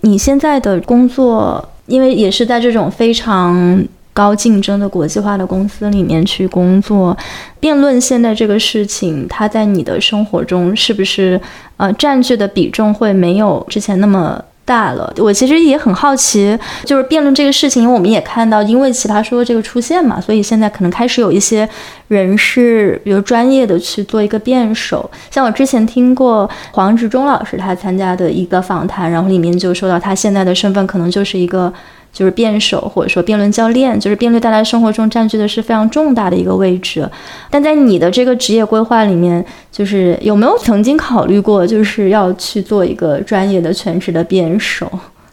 [0.00, 7.16] 你现在的工作，因为也是在这种非常高竞争的国际化的公司里面去工作，
[7.60, 11.40] 辩论现在这个事情，它在你的生活中是不是
[11.76, 14.42] 呃占据的比重会没有之前那么？
[14.68, 21.66] 大了，我其实也很好奇，就是辩论这个事情，因为我们也看到，因为奇葩说这个出现嘛，所以现在可能开始有一些
[22.08, 25.10] 人是，比如专业的去做一个辩手。
[25.30, 31.72] 像我之前听过黄执中老师他参加的一个访谈，然后里面就说到他现在的身份可能就是一个。
[32.12, 37.08] 就是辩手或者说辩论教练，就是辩论在他生活中占据的是非常重大的一个位置。
[37.50, 44.90] 但在你的这个职业规划里面，就是有没有曾经考虑过，就是要去做一个专业的全职的辩手？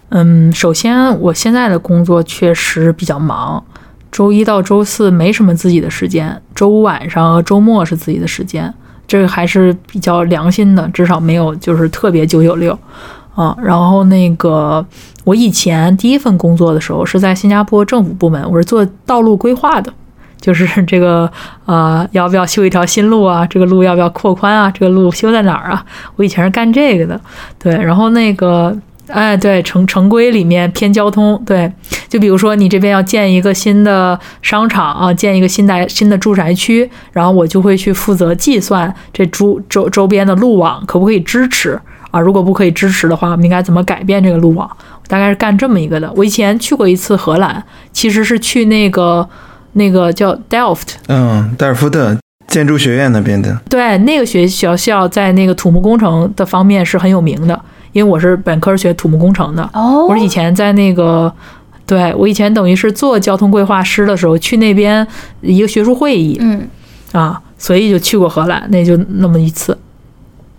[0.09, 3.63] 嗯，首先我现在的工作确实比较忙，
[4.11, 8.71] 周一到周四没什么自己的时间，周五晚上和周末是自己的时间，
[9.07, 12.77] 这个还是比较良心的，至少没有就是特别九九六。
[13.35, 14.85] 啊，然后那个，
[15.25, 19.93] 我以前第一份工作的时候是在新加坡政府部门，我是做道路规划的，
[20.39, 21.29] 就是 这个
[21.65, 23.45] 呃，要不要修一条新路啊？
[23.47, 24.71] 这个路要不要扩宽啊？
[24.71, 25.85] 这个路修在哪儿啊？
[26.15, 27.19] 我以前是干这个的，
[27.59, 27.75] 对。
[27.75, 28.73] 然后那个，
[29.07, 31.69] 哎，对，城城规里面偏交通，对，
[32.07, 41.77] 就比如说你这边要建一个新的商场啊，建一个新的新的住宅区，然后我就会去负责计算这周周周边的路网可不可以支持。
[42.15, 44.69] 啊，如果不可以支持的话，我们应该怎么改变这个路网？
[45.05, 46.09] 大概是干这么一个的。
[46.15, 47.61] 我以前去过一次荷兰，
[47.91, 49.27] 其实是去那个
[49.73, 53.59] 那个叫 Delft，嗯，戴尔夫特建筑学院那边的。
[53.69, 57.61] 对，那个学学校在那个土木工程的方面是很有名的，
[57.91, 59.69] 因为我是本科学土木工程的。
[59.73, 61.29] 哦，我是以前在那个，
[61.85, 65.05] 对我以前等于是做交通规划师的时候去那边
[65.41, 66.65] 一个学术会议，嗯，
[67.11, 69.77] 啊，所以就去过荷兰，那就那么一次。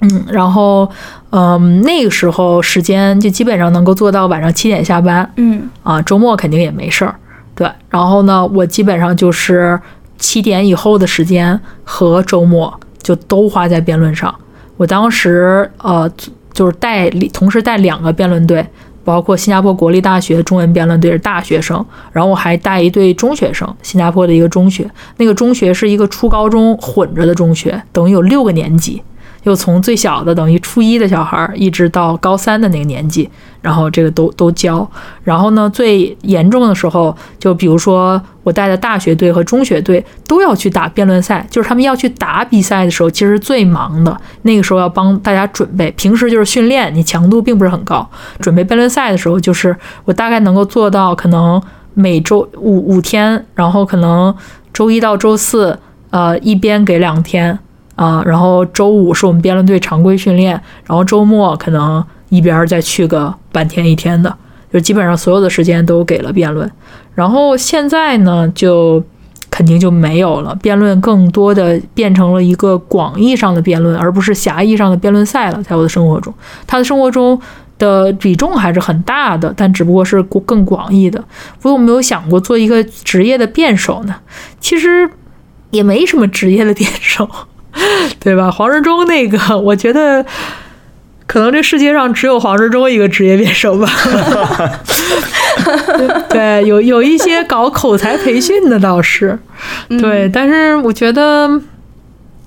[0.00, 0.88] 嗯，然后，
[1.30, 5.28] 嗯，那个时候时间就基本上能够做到晚上七点下班。
[5.36, 7.14] 嗯，啊，周末肯定也没事儿。
[7.54, 9.80] 对，然后呢，我基本上就是
[10.18, 12.72] 七点以后的时间和周末
[13.02, 14.34] 就都花在辩论上。
[14.76, 16.10] 我当时呃，
[16.52, 18.64] 就是带同时带两个辩论队，
[19.02, 21.82] 包括新加坡国立大学中文辩论队是大学生，
[22.12, 24.86] 然后我还带一队中学生，新加坡的一个中学，
[25.16, 29.02] 那个中学是一个初高中混着的中学，等于有六个年级。
[29.46, 33.30] 又从最小的等于初一的小孩，一直到高三的那个年纪，
[33.62, 34.88] 然后这个都都教。
[35.22, 45.88] 然后呢，最严重的时候，就比如说我带的大学队和中学队都要去打辩论赛，就是他们要去打比赛的时候，其实最忙的那个时候要帮大家准备。
[45.92, 48.04] 平时就是训练，你强度并不是很高。
[48.40, 51.62] 准备辩论赛的时候，就是我大概能够做到，可能
[51.94, 54.34] 每周五五天，然后可能
[54.72, 55.78] 周一到周四。
[56.10, 57.58] 呃，一边给两天
[57.96, 60.52] 啊，然后周五是我们辩论队常规训练，
[60.84, 64.32] 然后周末可能一边再去个半天一天的，
[64.72, 66.70] 就基本上所有的时间都给了辩论。
[67.14, 69.02] 然后现在呢，就
[69.50, 75.62] 肯定就没有了，辩论更多的变成了一个广义上的辩论，而不是狭义上的辩论赛了。
[75.62, 76.32] 在我的生活中，
[76.66, 77.40] 他的生活中
[77.78, 81.24] 的比重还是很大的，但只不过是更广义的。
[81.62, 84.14] 我有没有想过做一个职业的辩手呢？
[84.60, 85.08] 其实
[85.70, 87.26] 也没什么职业的辩手，
[88.20, 88.50] 对吧？
[88.50, 90.24] 黄志忠那个，我觉得
[91.26, 93.88] 可能这世界上只有黄志忠一个职业辩手吧。
[96.28, 99.38] 对，有有一些搞口才培训的倒是，
[99.88, 101.60] 对，但是我觉得，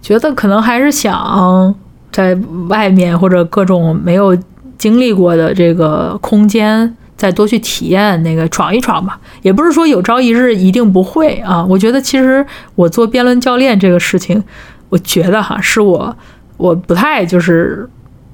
[0.01, 1.73] 觉得可能还是想
[2.11, 2.37] 在
[2.67, 4.37] 外面或者各种没有
[4.77, 9.19] 经历过的这个空间，再多去体验那个闯一闯吧。
[9.41, 11.65] 也不是说有朝一日一定不会啊。
[11.67, 12.45] 我觉得其实
[12.75, 14.41] 我做辩论教练这个事情，
[14.89, 16.15] 我觉得哈是我
[16.57, 17.89] 我不太就是。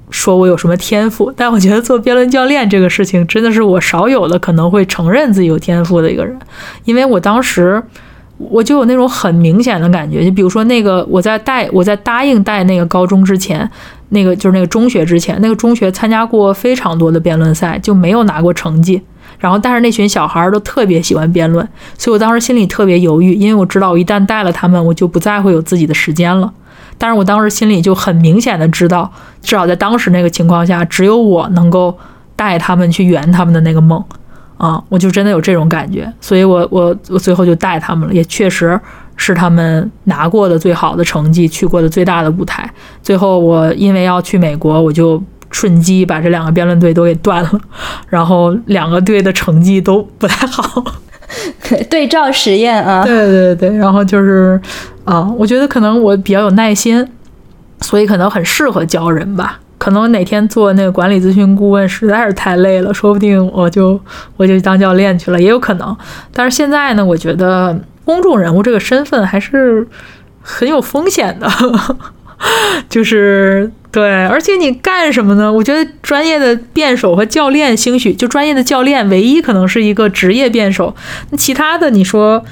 [0.08, 6.38] 说我有什么天赋，但我觉得做辩论教练这个事情真的是我少有的可能会承认自己有天赋的一个人，
[6.84, 7.82] 因为我当时
[8.38, 13.68] 我就有那种很明显的感觉，就比如说那个我在带我在答应带那个高中之前，
[14.10, 19.02] 那个就是那个中学之前，那个中学参加过非常多的辩论赛，就没有拿过成绩，
[19.38, 21.66] 然后但是那群小孩都特别喜欢辩论，
[21.98, 26.52] 所以我当时心里特别犹豫，因为我知道我一旦带了他们，我就不再会有自己的时间了。
[26.98, 29.10] 但是我当时心里就很明显的知道，
[29.42, 31.94] 至少在当时那个情况下，只有我能够
[32.34, 34.02] 带他们去圆他们的那个梦，
[34.56, 38.80] 啊，我就真的有这种感觉，所以我我我最后就带他们了，也确实
[39.16, 42.68] 是他们拿过的最好的成绩，去过的最大的舞台。
[43.02, 47.60] 最后我因为要去美国，我就瞬机把这两个辩论队都给断了，
[48.08, 50.84] 然后两个队的成绩都不太好。
[51.90, 54.60] 对照实验啊，对 对对，然后就是
[55.04, 57.06] 啊，我觉得可能我比较有耐心，
[57.80, 59.58] 所以可能很适合教人吧。
[59.78, 64.00] 可能哪天做那个管理咨询顾问实在是太累了，说不定我就
[64.36, 65.96] 我就当教练去了，也有可能。
[66.32, 69.86] 但是现在呢，我觉得公众人物这个身份还是
[70.40, 71.48] 很有风险的，
[72.88, 73.70] 就是。
[73.96, 75.50] 对，而且你干什么呢？
[75.50, 80.94] 我觉得专业的辩手和教练，兴许就专业的教练，唯一可能是一个职业辩手。
[81.30, 82.44] 那其他的，你说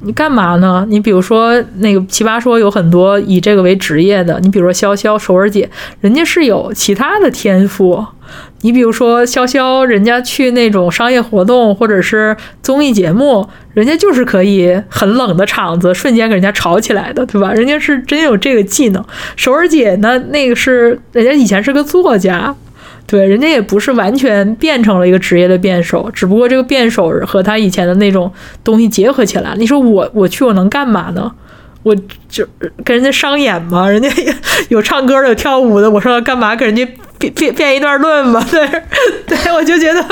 [0.00, 0.86] 你干嘛呢？
[0.88, 5.68] 你比如说那个奇葩说有很多以这个为职业的，你比如说潇潇、首尔姐，
[6.00, 8.02] 人家是有其他的天赋。
[8.66, 17.52] 你比如说潇潇，人家去那种商业活动或者是综艺节目，人家就是可以很冷的场子瞬间给人家吵起来的，对吧？
[17.52, 19.04] 人家是真有这个技能。
[19.36, 22.52] 首尔姐呢，那个是人家以前是个作家，
[23.06, 28.32] 对，人家也不是完全变成了一个职业的辩手，只不过这个辩手和他以前的那种
[28.64, 29.54] 东西结合起来。
[29.56, 31.30] 你说我我去我能干嘛呢？
[31.86, 31.94] 我
[32.28, 32.44] 就
[32.84, 34.10] 跟人家商演嘛，人家
[34.70, 35.88] 有唱歌的，有跳舞的。
[35.88, 36.56] 我说干嘛？
[36.56, 36.84] 跟人家
[37.16, 38.44] 辩辩辩一段论嘛？
[38.50, 38.68] 对，
[39.24, 40.04] 对，我就觉得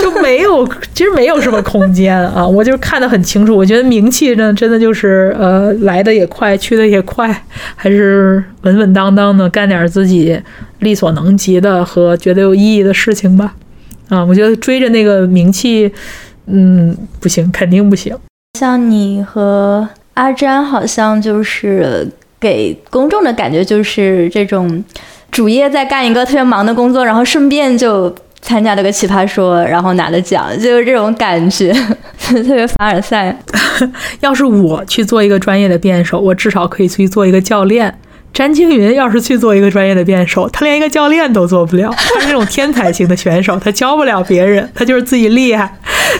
[0.00, 0.64] 就没有，
[0.94, 2.46] 其实没有什么空间啊。
[2.46, 3.56] 我就看得很清楚。
[3.56, 7.26] 我觉得名气呢，真的就是呃，来的也快，去的也快，
[7.74, 10.40] 还是稳稳当当的干点自己
[10.78, 13.52] 力所能及的和觉得有意义的事情吧。
[14.08, 15.92] 啊，我觉得追着那个名气，
[16.46, 18.16] 嗯，不行，肯定不行。
[18.56, 19.88] 像你和。
[20.20, 22.06] 阿詹好像就是
[22.38, 24.84] 给公众的感觉就是这种
[25.30, 31.72] 主业在干一个特别忙的工作，然后顺便就参加了个奇葩说，然后拿了奖，就是这种感觉，
[32.20, 33.34] 特别凡尔赛。
[34.20, 37.98] 要是我去做一个专业的辩手，我至少可以去做一个教练。
[38.32, 41.92] 詹青云要是去做一个专业的辩手，他连一个教练都做不了。
[42.14, 45.76] 他是那种天才型的选手，他教不了别人， 他就是自己厉害。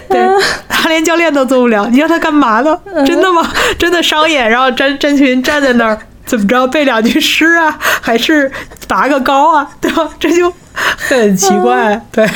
[0.08, 0.20] 对
[0.68, 2.78] 他连教练都做不了，你让他干嘛呢？
[3.06, 3.48] 真的吗？
[3.78, 8.50] 真的商演，然后詹詹青云站在那儿， 怎么着背两句诗啊，还是
[8.88, 10.08] 拔个高啊，对吧？
[10.18, 12.00] 这就很奇怪。
[12.12, 12.26] 对，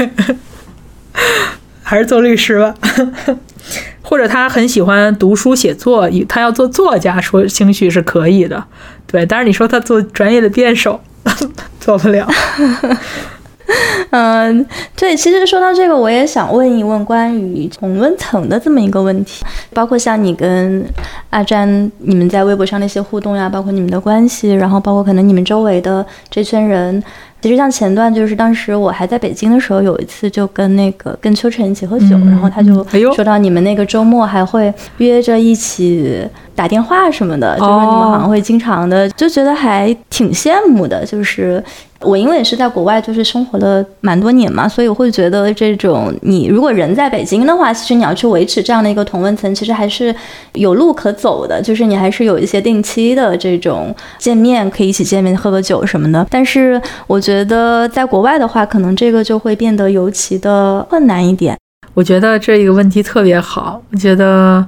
[1.85, 2.75] 还是做律师吧。
[4.03, 8.63] 或者他很喜欢读书写作，他要做作家，说兴许是可以的。
[9.07, 11.01] 对，但是你说他做专业的辩手，
[11.81, 12.29] 做不了。
[14.11, 19.43] 嗯，对，其实说到这个，我也想问一问关于同温层的这么一个问题，
[19.73, 20.85] 包括像你跟
[21.31, 27.03] 阿詹，你们在微博上那些互动呀，包括你们的关系，然后包括可能你们周围的这群人，
[27.45, 41.05] 其实像前段，就是当时我还在北京的时候，有一次就跟那个跟秋晨一起喝酒，嗯然后他就说到你们那个周末还会约着一起打电话什么的，就说你们好像会经常的，就觉得还挺羡慕的。
[41.05, 41.63] 就是
[42.01, 50.15] 我因为也是在国外，就是生活了蛮多年嘛，所以我会觉得这种你如果人在北京的话，其实你要去维持这样的一个同温层，其实还是
[50.55, 51.61] 有路可走的。
[51.61, 56.25] 就是你还是有一些定期的这种见面，可以一起见面喝个酒什么的。
[56.31, 61.59] 但是我觉觉得在国外的话，可能这个就会变得尤其的困难一点。
[61.93, 63.83] 我觉得这一个问题特别好。
[63.91, 64.65] 我觉得，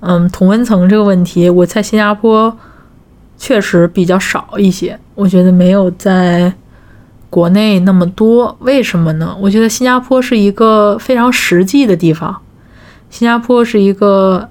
[0.00, 2.56] 嗯，同温层这个问题，我在新加坡
[3.36, 4.98] 确实比较少一些。
[5.14, 6.50] 我觉得没有在
[7.28, 8.56] 国内那么多。
[8.60, 9.36] 为什么呢？
[9.38, 12.34] 我觉得新加坡是一个非常实际的地方，
[13.10, 14.48] 新加坡是一个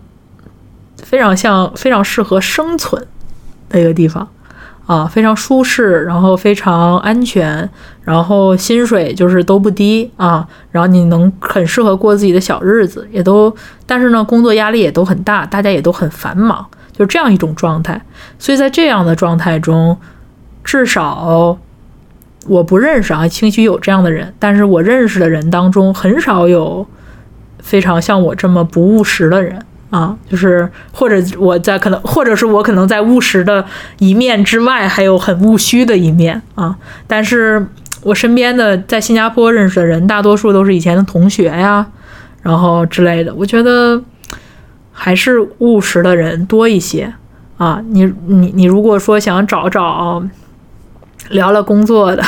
[1.01, 3.03] 非常像非常适合生存
[3.69, 4.27] 的一个地方。
[4.85, 7.67] 啊，非常舒适，然后非常安全，
[8.03, 13.51] 然后薪水就是都不低啊，然后你能很适合过自己的小日子，也都，
[13.87, 17.99] 但是呢，工作压力也都很大，大家也都很繁忙，就这样一种状态。
[18.37, 19.97] 所以在这样的状态中，
[20.63, 21.57] 至少
[22.47, 26.85] 我不认识啊，兴许有这样的人，但是我认识的人当中很少有
[27.59, 29.59] 非常像我这么不务实的人。
[29.95, 33.63] 啊，就是或者我在可能，或者是我可能在务实的
[33.97, 36.75] 一面之外，还有很务虚的一面啊。
[37.07, 37.65] 但是
[38.01, 41.85] 我身边的在新加坡认识的人，大多数都是以前的同学呀，
[42.41, 43.33] 然后之类的。
[43.35, 44.01] 我觉得
[44.91, 47.13] 还是务实的人多一些
[47.55, 47.81] 啊。
[47.87, 50.21] 你你你如果说想找找
[51.29, 52.21] 聊聊工作的。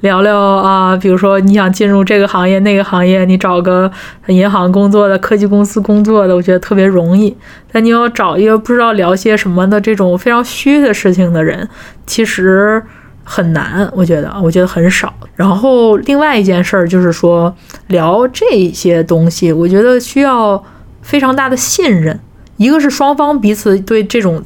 [0.00, 3.90] 聊聊啊，比如说你想进入这个行业那个行业，你找个
[4.26, 7.36] 银行工作的、科技公司工作的，我觉得特别容易。
[7.72, 11.68] 但你要找一个不知道聊些什么的这种非常虚的事情的人，
[12.06, 12.82] 其实
[13.24, 13.90] 很难。
[13.92, 15.12] 我觉得，我觉得很少。
[15.34, 17.52] 然后另外一件事儿就是说，
[17.88, 20.62] 聊这些东西，我觉得需要
[21.02, 22.18] 非常大的信任。
[22.56, 24.42] 一个是双方彼此对这种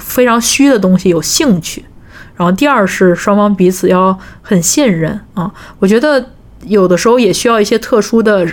[0.00, 1.84] 非常虚的东西有兴趣。
[2.36, 6.24] 然后第二是双方彼此要很信任啊，我觉得
[6.64, 8.46] 有的时候也需要一些特殊的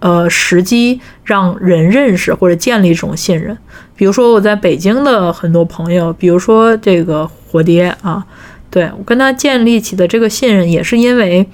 [0.00, 3.56] 呃时机，让人认识或者建立这种信任。
[3.96, 8.24] 比如说我在北京的很多朋友，比如说这个火爹啊，
[8.70, 11.48] 对我跟他建立起的这个信任，也是因为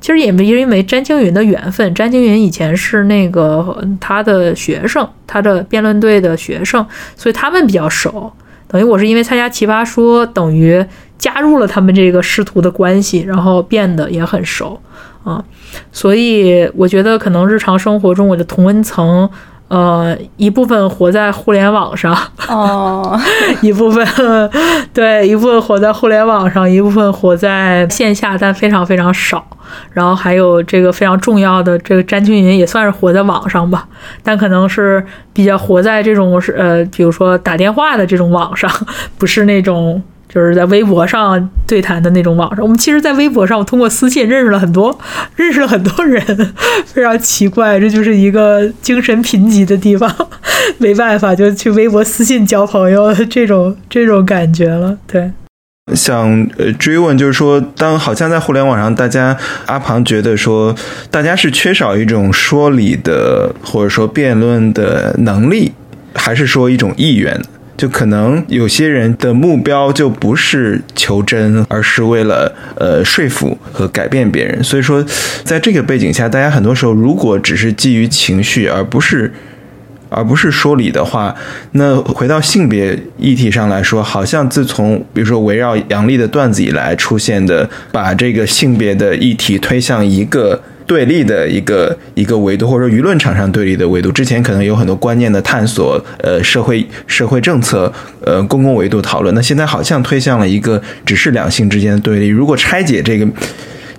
[0.00, 1.94] 其实也没因为詹青云的缘分。
[1.94, 6.86] 詹青云以前是那个他的学生，他的辩论队的学生，
[7.16, 8.32] 所以他们比较熟。
[8.74, 10.84] 等于我是因为参加《奇葩说》，等于
[11.16, 14.80] 加入了他们这个师徒的关系，然后变得也很熟
[15.22, 15.44] 啊。
[15.92, 19.30] 所以我觉得可能日常生活中我的同温层，
[19.68, 22.16] 呃，一部分活在互联网上，
[22.48, 23.18] 哦，
[23.62, 24.06] 一部分
[24.92, 29.44] 对，一部分活在互联网上，一部分活在线下，但非常非常少。
[29.92, 33.88] 然后还有这个非常重要的这个詹俊云也算是活在网上吧，
[34.22, 38.70] 但可能是比较活在这种是呃，比如说打电话的这种网上，
[39.18, 40.00] 不是那种
[40.34, 42.62] 就是在微博上对谈的那种网上。
[42.62, 44.98] 我们其实，在微博上，我通过私信认识了很多，
[45.36, 46.22] 认识了很多人，
[46.84, 50.12] 非常奇怪，这就是一个精神贫瘠的地方，
[50.78, 55.30] 没办法，就去微博私信交朋友，这种这种感觉了，对。
[55.94, 59.36] 想呃追问，就是说，当好像在互联网上，大家
[59.66, 60.74] 阿庞觉得说，
[61.10, 65.72] 大家是缺少一种说理的或者说辩论的能力，
[66.14, 67.38] 还是说一种意愿？
[67.76, 74.62] 就可能有些人的目标就不是求真，而是为了呃说服和改变别人。
[74.62, 75.04] 所以说，
[75.44, 79.32] 在这个背景下，大家很多时候如果只是基于情绪，而不是。
[80.10, 81.34] 而不是说理的话，
[81.72, 94.12] 那回到性别议题上来说，好像自从比如说围绕杨笠的段子以来出现的，把这个性别的议题推向一个对立的一个一个维度，或者说舆论场上对立的维度。
[94.12, 99.34] 之前可能有很多观念的探索，呃，社会社会政策，呃，公共维度讨论。
[99.34, 102.28] 那现在好像推向了一个只是两性之间的对立。
[102.28, 103.26] 如果拆解这个。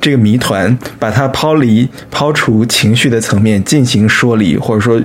[0.02, 5.02] 这个谜团，把它抛离、抛除情绪的层面进行说理，或者说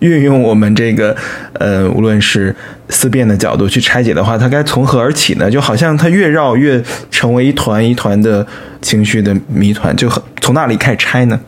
[0.00, 1.16] 运用我们这个
[1.54, 2.54] 呃，无论是
[2.88, 5.50] 思辨的角度去拆解的话，它该从何而起呢？
[5.50, 8.46] 就好像它越绕越成为一团一团的
[8.80, 11.38] 情绪的谜团，就很从哪里开始拆呢？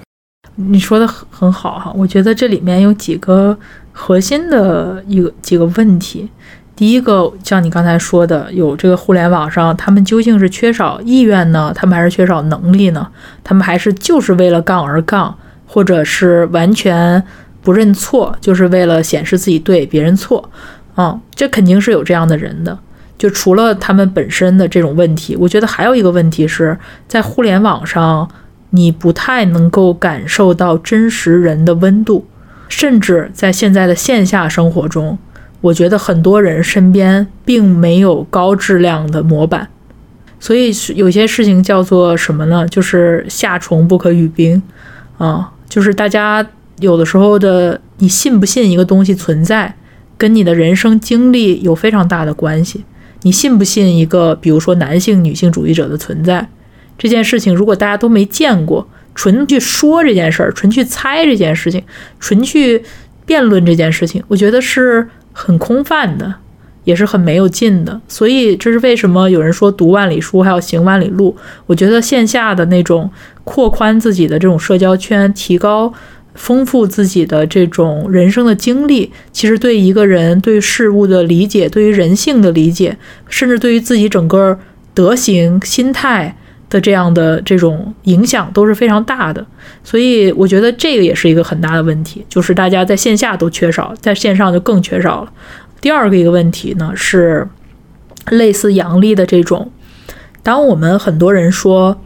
[0.56, 3.56] 你说的很很好哈，我觉得这里面有几个
[3.92, 6.28] 核心的一个几个问题。
[6.76, 13.06] 第一个，像你刚才说的，有这个互联网上，他们究竟是缺少意愿呢，他们还是缺少能力呢？
[13.44, 15.34] 他们还是就是为了杠而杠，
[15.66, 17.22] 或者是完全
[17.62, 20.50] 不认错，就是为了显示自己对别人错？
[20.94, 22.78] 啊、这肯定是有这样的人的。
[23.16, 26.76] 就除了他们本身的这种问题，我觉得还有一个问题是
[27.06, 28.28] 在互联网上，
[28.70, 32.26] 你不太能够感受到真实人的温度，
[32.68, 35.18] 甚至在现在的线下生活中，
[35.60, 39.68] 我觉得很多人身边并没有高质量的模板，
[40.38, 42.66] 所以有些事情叫做什么呢？
[42.68, 44.62] 就是夏虫不可语冰
[45.18, 46.46] 啊，就是大家
[46.80, 49.74] 有的时候的，你信不信一个东西存在，
[50.18, 52.84] 跟你的人生经历有非常大的关系。
[53.22, 56.48] 你信不信一个，比如说男性、女性主义者的存在
[56.96, 57.54] 这件事情？
[57.54, 61.82] 如果大家都没见过，纯去说这件事儿，纯去猜这件事情，
[62.18, 62.82] 纯去
[63.26, 66.34] 辩论这件事情，我觉得是很空泛的，
[66.84, 68.00] 也是很没有劲的。
[68.08, 71.36] 所以这是为什么有人说读万里书还要行万里路？
[71.66, 73.10] 我觉得线下的那种
[73.44, 75.92] 扩宽自己的这种社交圈，提高。
[76.34, 82.96] 丰富自己的这种人生的经历，其实对一个人对事物的理解，对于人性的理解，
[83.28, 84.58] 甚至对于自己整个
[84.94, 86.36] 德行、心态
[86.68, 89.44] 的这样的这种影响都是非常大的。
[89.82, 95.32] 所以，我觉得这个也是一个很大的问题，就是大家在线下都缺少，在线上就更缺少了。
[95.80, 97.48] 第二个一个问题呢，是
[98.30, 99.70] 类似阳历的这种，
[100.42, 102.00] 当我们很多人说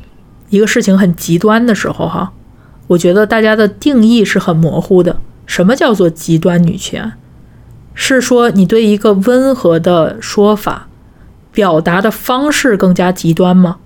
[0.49, 2.33] 一个事情很极端的时候，哈。
[2.86, 5.19] 我觉得大家的定义是很模糊的。
[5.47, 7.12] 什么叫做极端女权？
[7.94, 10.89] 是说你对一个温和的说法
[11.52, 13.77] 表达的方式更加极端吗？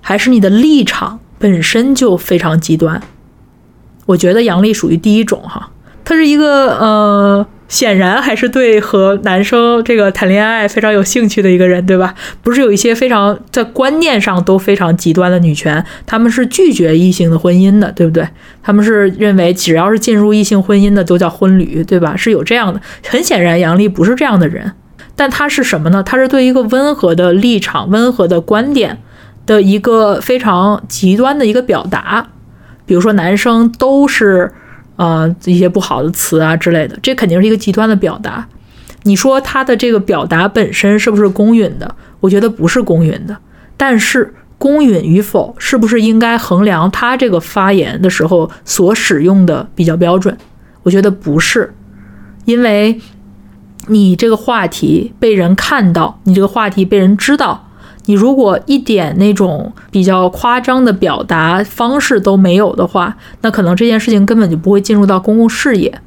[0.00, 3.02] 还是你的立场本身就非常极端？
[4.06, 5.70] 我觉得杨丽属于第一种哈，
[6.04, 7.46] 她是一个呃。
[7.74, 12.14] 显然还是对和男生这个谈恋爱非常有兴趣的一个人，对吧？
[12.40, 18.28] 不是有一些非常在观念上都非常极端的女权，他们是拒绝异性的婚姻的，对不对？
[18.62, 22.14] 他们是认为只要是进入异性婚姻的都叫婚旅，对吧？
[22.14, 22.80] 是有这样的。
[23.08, 24.70] 很显然，杨丽不是这样的人，
[25.16, 26.00] 但她是什么呢？
[26.00, 29.02] 她是对一个温和的立场、温和的观点
[29.46, 32.28] 的一个非常极端的一个表达。
[32.86, 34.52] 比如说，男生都是。
[34.96, 38.46] 呃，一些不好的词啊之类的，这肯定是一个极端的表达。
[39.02, 41.94] 你说他的这个表达本身是不是公允的？
[42.20, 43.36] 我觉得不是公允的。
[43.76, 50.36] 但是公允与否，是不是应该衡量他这个发言的时候所使用的比较标准？
[50.84, 51.74] 我觉得不是，
[52.44, 52.98] 因为
[53.88, 57.63] 你这个话题被人看到，你这个话题被人知道。
[58.06, 66.00] 你如果一点那种比较夸张的表达方式都没有的话，那可能这件事情根本就不会进入到公共视野，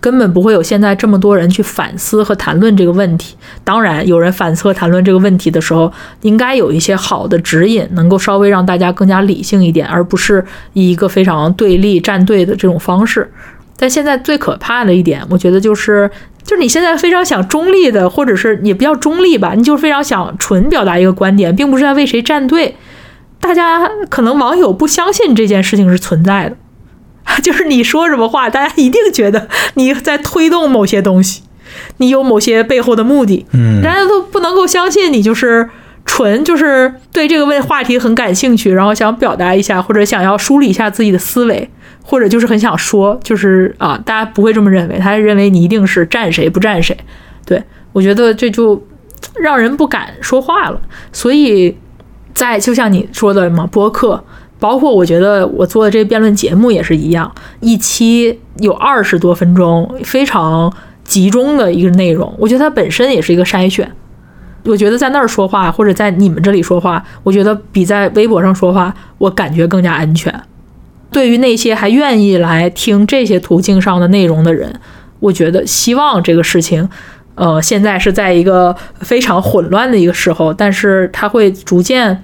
[0.00, 3.36] 根本不会有现在这么多人去反思和谈论这个问题。
[3.62, 5.92] 当然，有人反思和谈论这个问题的时候，
[6.22, 13.30] 应该有一些好的指引，能够稍微让大家更加理性一点，而不是以一个非常对立站队的这种方式。
[13.76, 16.10] 但现在最可怕的一点，我觉得就是。
[16.44, 22.76] 就是你现在非常想中立的，或者是也不要中立吧，你就非常想纯表达一个观点，并不是在为谁站队。
[23.40, 26.56] 大家可能网友不相信这件事情是存在的，
[27.42, 31.42] 就是你说什么话，大家一定觉得你在推动某些东西，
[31.96, 33.46] 你有某些背后的目的。
[33.52, 35.68] 嗯，大家都不能够相信你就是
[36.04, 41.70] 纯就是对这个问话题很感兴趣，然后想表达一下，或者想要梳理一下自己的思维。
[42.06, 46.94] 或者就是很想说，就是啊，大家不会这么认为，他认为你一定是站谁不站谁。
[47.46, 47.62] 对
[47.92, 48.80] 我觉得这就
[49.40, 50.80] 让人不敢说话了。
[51.12, 51.74] 所以，
[52.34, 54.22] 在就像你说的嘛，播客，
[54.60, 60.72] 包括我觉得我做的这个辩论节目也是一样，一期有二十多分钟，非常
[61.04, 62.34] 集中的一个内容。
[62.38, 63.90] 我觉得它本身也是一个筛选。
[64.64, 70.34] 我觉得在那儿说话，或者在你们这里说话，我觉得比在微博上说话，我感觉更加安全。
[71.14, 74.80] 对于那些还愿意来听这些途径上的内容的人，
[75.20, 76.88] 我觉得希望这个事情，
[77.36, 82.20] 呃，现在是在一个非常混乱的一个时候，但是它会逐渐、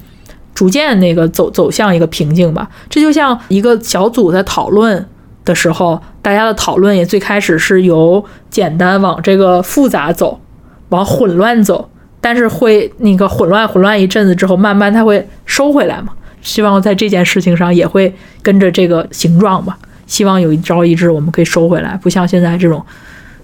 [0.53, 2.69] 逐渐那个走走向一个平静吧。
[2.89, 5.07] 这就像一个小组在讨论
[5.45, 10.41] 的时候，大家的讨论也最开始是由简单往这个复杂走，
[10.89, 11.89] 往混乱走，
[12.21, 16.09] 但是会那个混乱混乱一阵子之后，慢慢它会收回来嘛。
[16.43, 19.79] 希望在这件事情上也会跟着这个形状吧。
[20.07, 22.85] 希望有一朝一日我们可以收回来，不像现在这种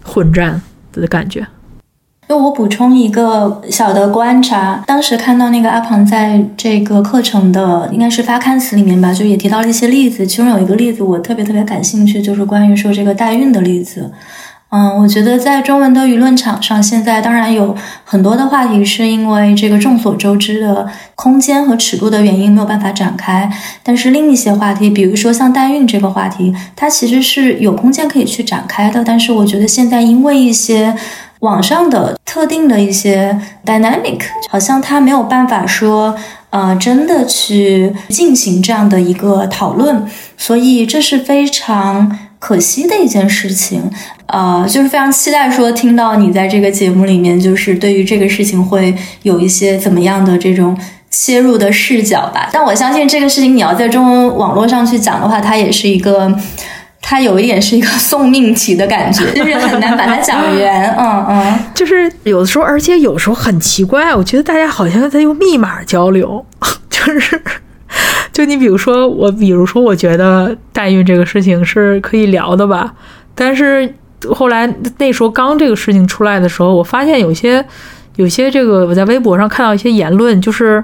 [0.02, 0.60] 混战
[0.92, 1.46] 的感觉。
[2.28, 14.10] 那我补充一个小的观察，当时看到那个阿庞在这个课程的应该是发刊词里面吧，就也提到了一些例子，其中有一个例子我特别特别感兴趣，就是关于说这个代孕的例子。
[14.76, 17.74] 嗯，我觉得在中文的舆论场上，现在当然有
[18.04, 23.50] 很多的话题，是因为这个众所周知的空间和尺度的原因没有办法展开。
[23.82, 29.02] 但是另一些话题，比如说像代孕这个话题，它其实是有空间可以去展开的。
[29.02, 30.94] 但是我觉得现在因为一些
[31.40, 34.20] 网上的特定的一些 dynamic，
[34.50, 36.14] 好像它没有办法说，
[36.50, 40.04] 呃，真的去进行这样的一个讨论，
[40.36, 43.90] 所以这是非常可惜的一件事情。
[44.26, 50.76] 呃，就是非常期待说听到你在这个节目里面，就是对于这个事情会有一些怎么样的这种
[51.10, 52.48] 切入的视角吧。
[52.52, 56.34] 但我相信这个事情你要在中文网络上去讲的话，它也是一个。
[57.08, 60.90] 它有一点是一个送命题的感觉， 就是很难把它讲圆。
[60.98, 66.44] 嗯嗯，就是有的时候，而且有时候很奇怪，我觉得大家好像在用密码交流，
[66.90, 67.40] 就是，
[68.32, 72.94] 就你比如说我，比如说我觉得代孕这个事情是可以聊的吧，
[73.34, 73.94] 但是
[74.30, 74.66] 后来
[74.98, 77.64] 那时候刚这个事情出来的时候，我发现有些
[78.16, 80.82] 有些这个我在微博上看到一些言论，就是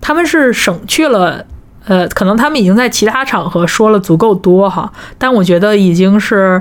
[0.00, 1.44] 他们是省去了。
[1.88, 6.60] 呃，可能他们已经在其他场合说了足够多哈，但我觉得已经是，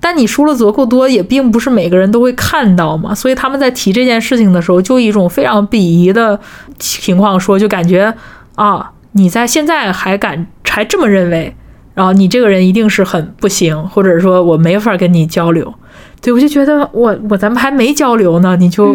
[0.00, 6.40] 但你说了足够多，也并不是每个人都会看到嘛，所以他们在提这件事情的时候，就一种非常鄙夷的
[6.76, 8.12] 情况说，就感觉
[8.56, 11.54] 啊，你在现在还敢还这么认为，
[11.94, 15.72] 然后你这个人一定是很不行，或者说我没法跟你交流，
[16.20, 18.94] 对我就觉得我我咱们还没交流呢，你就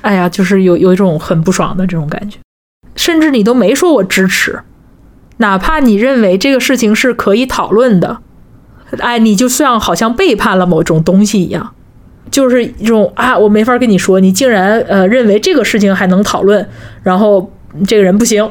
[0.00, 2.38] 哎呀，就是有有一种很不爽的这种感觉，
[2.96, 4.60] 甚至你都没说我支持。
[5.36, 8.18] 哪怕你认为这个事情是可以讨论的，
[8.98, 11.74] 哎，你就像好像背叛了某种东西一样，
[12.30, 16.66] 就是一种啊，我没法跟你说，你竟然呃认为这个事情还能讨论，
[17.02, 17.52] 然后
[17.86, 18.50] 这个人不行，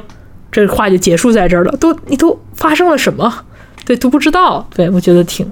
[0.51, 1.71] 这话就结束在这儿了。
[1.77, 3.31] 都你都发生了什么？
[3.85, 4.67] 对，都不知道。
[4.75, 5.49] 对我觉得挺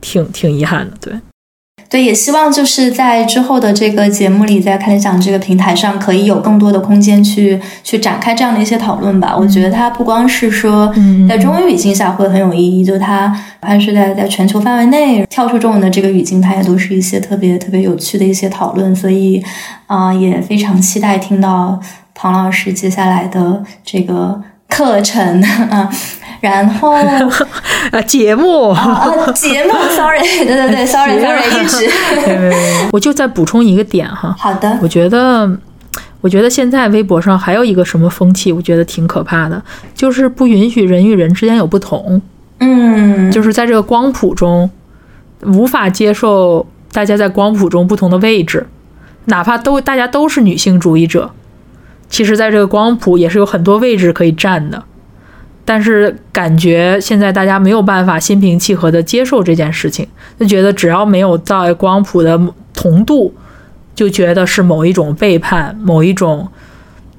[0.00, 0.96] 挺挺遗憾的。
[1.00, 1.12] 对。
[1.88, 9.36] 对，也希望就是在之后的这个节目里，在开讲这个平台上，可以有更多的空间去去展开这样的一些讨论吧。
[9.36, 10.94] 我觉得它不光是说
[11.28, 18.94] 在中文语境下会很有意义，就它还是在在全球范围内跳出中文的这个语境，它也都是一些特别特别有趣的一些讨论。
[18.94, 19.42] 所以
[19.88, 21.80] 啊，也非常期待听到
[22.22, 24.38] 庞老师接下来的这个
[24.68, 25.40] 课程
[25.70, 25.90] 啊。
[26.42, 26.92] 然后，
[27.92, 28.74] 啊，节目，
[29.34, 31.90] 节目，sorry，对对对，sorry，sorry，一直，
[32.92, 34.34] 我就再补充一个点哈。
[34.38, 35.50] 好的，我觉得，
[36.20, 39.62] 我觉得现在微博上还有一个什么风气，我觉得挺可怕的，
[39.94, 42.20] 就是不允许人与人之间有不同。
[42.58, 44.70] 嗯，就是在这个光谱中，
[45.44, 48.66] 无法接受大家在光谱中不同的位置，
[49.26, 51.30] 哪怕都大家都是女性主义者，
[52.10, 54.82] 其实在这个光谱也是有很多位置可以站的。
[55.64, 60.06] 但是感觉现在大家没有办法心平气和地接受这件事情，
[60.38, 62.38] 就觉得只要没有在光谱的
[62.74, 63.32] 同度，
[63.94, 66.48] 就觉得是某一种背叛，某一种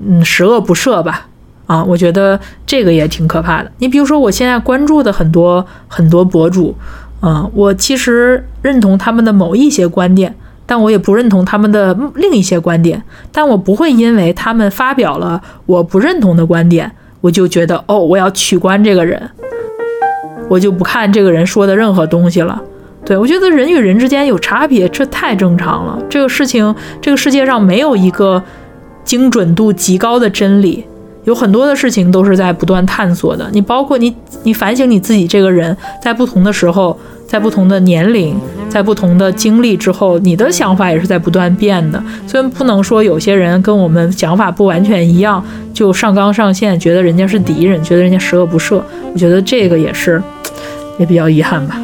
[0.06, 1.28] 嗯十恶不赦吧。
[1.68, 3.72] 啊，我觉得这个也挺可怕的。
[3.78, 6.76] 你比如说，我现在关注的很多很多博主，
[7.22, 10.36] 嗯，我其实认同他们的某一些观点，
[10.72, 13.04] 但我也不认同他们的另一些观点。
[13.30, 16.90] 但我不会因为他们发表了我不认同的观点。
[17.20, 19.22] 我就觉得哦，我要取关这个人，
[20.48, 22.62] 我就不看这个人说的任何东西了。
[23.04, 26.02] 对我觉得人与人之间有差别，这太正常了。
[26.10, 28.42] 这个事情，这个世界上没有一个
[29.04, 30.86] 精准度极高的真理，
[31.26, 33.50] 有很多的事情都是在不断探索的。
[33.52, 36.98] 你包括你，你反省你自己这个人，在不同的时候。
[37.32, 38.36] 在不同的年龄，
[38.68, 42.04] 在不同的经历之后，你的想法也是在不断变的。
[42.28, 45.42] 虽然不能说有些人跟我们想法不完全一样，
[45.74, 48.82] 就上纲上线，觉得人家是敌人，觉得人家十恶不赦。
[49.14, 50.22] 我觉得这个也是，
[51.00, 51.80] 也比较遗憾吧。